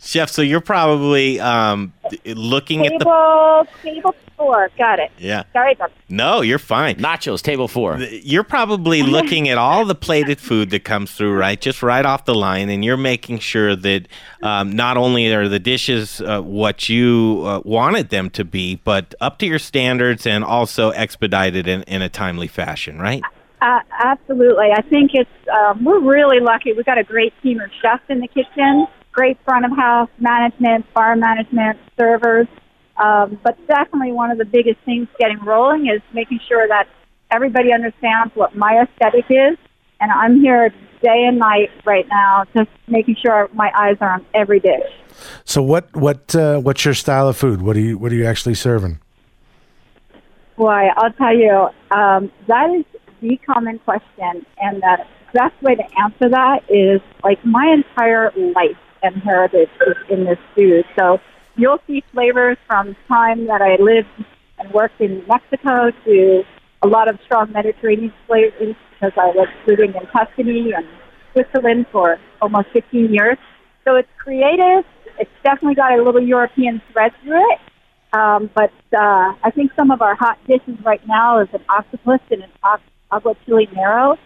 [0.00, 1.92] Chef, so you're probably um,
[2.26, 3.04] looking at the.
[3.04, 4.70] Table, table four.
[4.76, 5.10] Got it.
[5.18, 5.44] Yeah.
[5.52, 6.96] Sorry about No, you're fine.
[6.96, 7.98] Nachos, table four.
[7.98, 11.60] You're probably looking at all the plated food that comes through, right?
[11.60, 14.08] Just right off the line, and you're making sure that
[14.42, 19.14] um, not only are the dishes uh, what you uh, wanted them to be, but
[19.20, 23.22] up to your standards and also expedited in, in a timely fashion, right?
[23.60, 24.70] Uh, absolutely.
[24.74, 26.72] I think it's um, we're really lucky.
[26.72, 30.92] We've got a great team of chefs in the kitchen, great front of house management,
[30.94, 32.48] bar management, servers.
[32.96, 36.88] Um, but definitely one of the biggest things getting rolling is making sure that
[37.30, 39.56] everybody understands what my aesthetic is.
[40.00, 40.70] And I'm here
[41.02, 44.90] day and night right now, just making sure my eyes are on every dish.
[45.44, 47.62] So what what uh, what's your style of food?
[47.62, 48.98] What are you what are you actually serving?
[50.56, 52.84] Boy, I'll tell you, um, that is
[53.20, 54.98] the common question, and the
[55.32, 60.38] best way to answer that is like my entire life and heritage is in this
[60.54, 60.84] food.
[60.98, 61.20] So
[61.56, 64.08] you'll see flavors from time that I lived
[64.58, 66.42] and worked in Mexico to
[66.82, 70.86] a lot of strong Mediterranean flavors because I was living in Tuscany and
[71.32, 73.38] Switzerland for almost 15 years.
[73.84, 74.84] So it's creative.
[75.18, 77.58] It's definitely got a little European thread through it.
[78.12, 82.20] Um, but uh, I think some of our hot dishes right now is an octopus
[82.30, 84.16] and an ox- agua chile nero.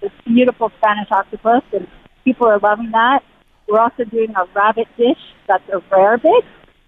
[0.00, 1.86] This beautiful Spanish octopus, and
[2.24, 3.20] people are loving that.
[3.68, 5.18] We're also doing a rabbit dish
[5.48, 6.44] that's a rare bit.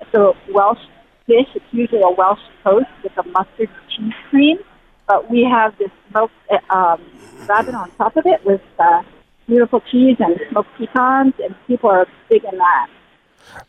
[0.08, 0.78] It's a Welsh
[1.26, 1.48] dish.
[1.54, 4.58] It's usually a Welsh toast with a mustard cheese cream,
[5.06, 7.00] but we have this smoked uh, um,
[7.46, 9.02] rabbit on top of it with uh,
[9.46, 12.88] beautiful cheese and smoked pecans, and people are big in that.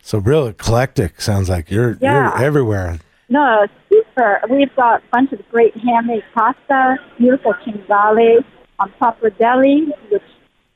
[0.01, 2.37] So real eclectic sounds like you're Yeah.
[2.39, 2.99] you're everywhere.
[3.27, 4.41] No, super.
[4.49, 8.43] We've got a bunch of great handmade pasta, beautiful cinghiale
[8.79, 10.23] on pappardelle, which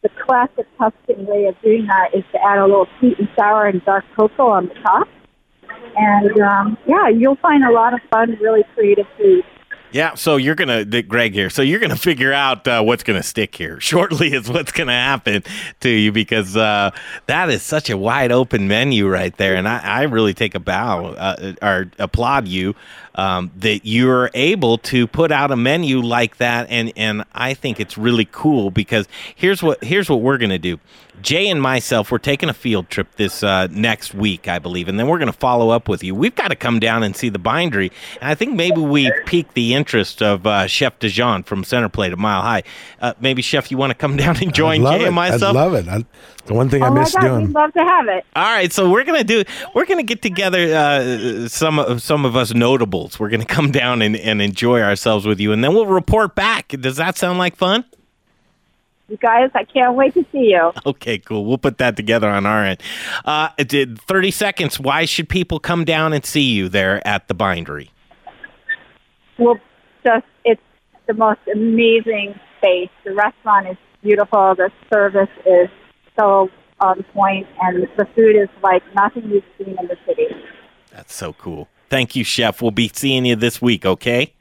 [0.01, 3.65] the classic Tuscan way of doing that is to add a little sweet and sour
[3.65, 5.07] and dark cocoa on the top.
[5.95, 9.43] And um, yeah, you'll find a lot of fun, really creative food.
[9.93, 11.51] Yeah, so you're gonna, Greg here.
[11.51, 13.79] So you're gonna figure out uh, what's gonna stick here.
[13.79, 15.43] Shortly is what's gonna happen
[15.81, 16.89] to you because uh,
[17.27, 20.59] that is such a wide open menu right there, and I, I really take a
[20.59, 22.75] bow uh, or applaud you
[23.15, 27.79] um, that you're able to put out a menu like that, and and I think
[27.79, 30.79] it's really cool because here's what here's what we're gonna do.
[31.21, 34.99] Jay and myself, we're taking a field trip this uh, next week, I believe, and
[34.99, 36.15] then we're going to follow up with you.
[36.15, 39.53] We've got to come down and see the bindery, and I think maybe we've piqued
[39.53, 42.63] the interest of uh, Chef DeJohn from Center Plate a Mile High.
[42.99, 45.07] Uh, maybe Chef, you want to come down and join Jay it.
[45.07, 45.55] and myself?
[45.55, 45.87] I'd love it.
[45.87, 46.03] I,
[46.45, 47.45] the one thing I oh my miss God, doing.
[47.47, 48.25] we'd love to have it.
[48.35, 49.43] All right, so we're gonna do.
[49.73, 50.73] We're gonna get together.
[50.75, 52.53] Uh, some of some of us
[53.19, 56.69] We're gonna come down and, and enjoy ourselves with you, and then we'll report back.
[56.69, 57.85] Does that sound like fun?
[59.09, 60.71] You guys, I can't wait to see you.
[60.85, 61.45] Okay, cool.
[61.45, 62.81] We'll put that together on our end.
[63.25, 64.79] Uh, it did 30 seconds.
[64.79, 67.91] Why should people come down and see you there at the bindery?
[69.37, 69.59] Well,
[70.05, 70.61] just it's
[71.07, 72.89] the most amazing space.
[73.03, 74.55] The restaurant is beautiful.
[74.55, 75.69] The service is
[76.17, 76.49] so
[76.79, 80.27] on point, and the food is like nothing you've seen in the city.
[80.91, 81.67] That's so cool.
[81.93, 82.59] Thank you, Chef.
[82.59, 84.33] We'll be seeing you this week, okay?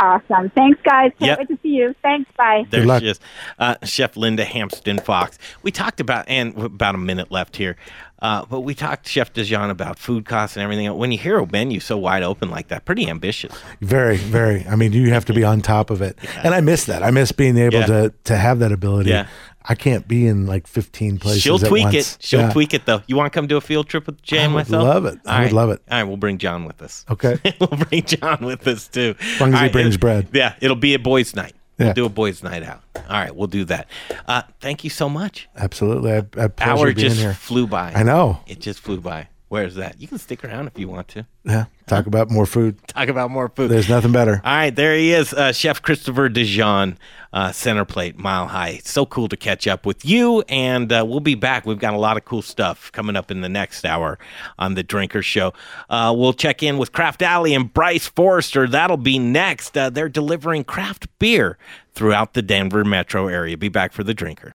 [0.00, 0.50] Awesome.
[0.56, 1.12] Thanks, guys.
[1.20, 1.38] Can't Yep.
[1.38, 1.94] wait to see you.
[2.02, 2.28] Thanks.
[2.36, 2.64] Bye.
[2.68, 3.20] There she is.
[3.60, 5.38] Uh, Chef Linda Hampsten Fox.
[5.62, 7.76] We talked about, and about a minute left here,
[8.22, 10.92] uh, but we talked to Chef DeJohn about food costs and everything.
[10.96, 13.52] When you hear a menu so wide open like that, pretty ambitious.
[13.80, 14.66] Very, very.
[14.66, 17.02] I mean, you have to be on top of it, and I miss that.
[17.02, 17.86] I miss being able Yeah.
[17.86, 19.10] to to have that ability.
[19.10, 19.26] Yeah.
[19.62, 21.42] I can't be in like 15 places.
[21.42, 21.94] She'll tweak once.
[21.94, 22.16] it.
[22.20, 22.50] She'll Yeah.
[22.52, 23.02] tweak it, though.
[23.06, 24.84] You want to come do a field trip with Jay I and would myself?
[24.84, 25.18] love it.
[25.26, 25.52] I All would right.
[25.52, 25.82] love it.
[25.90, 27.04] All right, we'll bring John with us.
[27.10, 27.38] Okay.
[27.60, 29.14] we'll bring John with us, too.
[29.20, 30.28] As long as All he right, brings bread.
[30.32, 31.52] Yeah, it'll be a boys' night.
[31.80, 31.86] Yeah.
[31.86, 32.82] We'll do a boys' night out.
[32.96, 33.88] All right, we'll do that.
[34.28, 35.48] Uh, thank you so much.
[35.56, 36.12] Absolutely.
[36.12, 37.34] I, I pleasure Hour being just here.
[37.34, 37.92] flew by.
[37.94, 38.40] I know.
[38.46, 39.28] It just flew by.
[39.50, 40.00] Where's that?
[40.00, 41.26] You can stick around if you want to.
[41.42, 41.64] Yeah.
[41.88, 42.78] Talk about more food.
[42.86, 43.68] Talk about more food.
[43.68, 44.40] There's nothing better.
[44.44, 46.96] All right, there he is, uh, Chef Christopher DeJohn,
[47.32, 48.80] uh, Center Plate, Mile High.
[48.84, 51.66] So cool to catch up with you, and uh, we'll be back.
[51.66, 54.20] We've got a lot of cool stuff coming up in the next hour
[54.56, 55.52] on the Drinker Show.
[55.88, 58.68] Uh, we'll check in with Craft Alley and Bryce Forrester.
[58.68, 59.76] That'll be next.
[59.76, 61.58] Uh, they're delivering craft beer
[61.92, 63.56] throughout the Denver metro area.
[63.56, 64.48] Be back for the Drinker.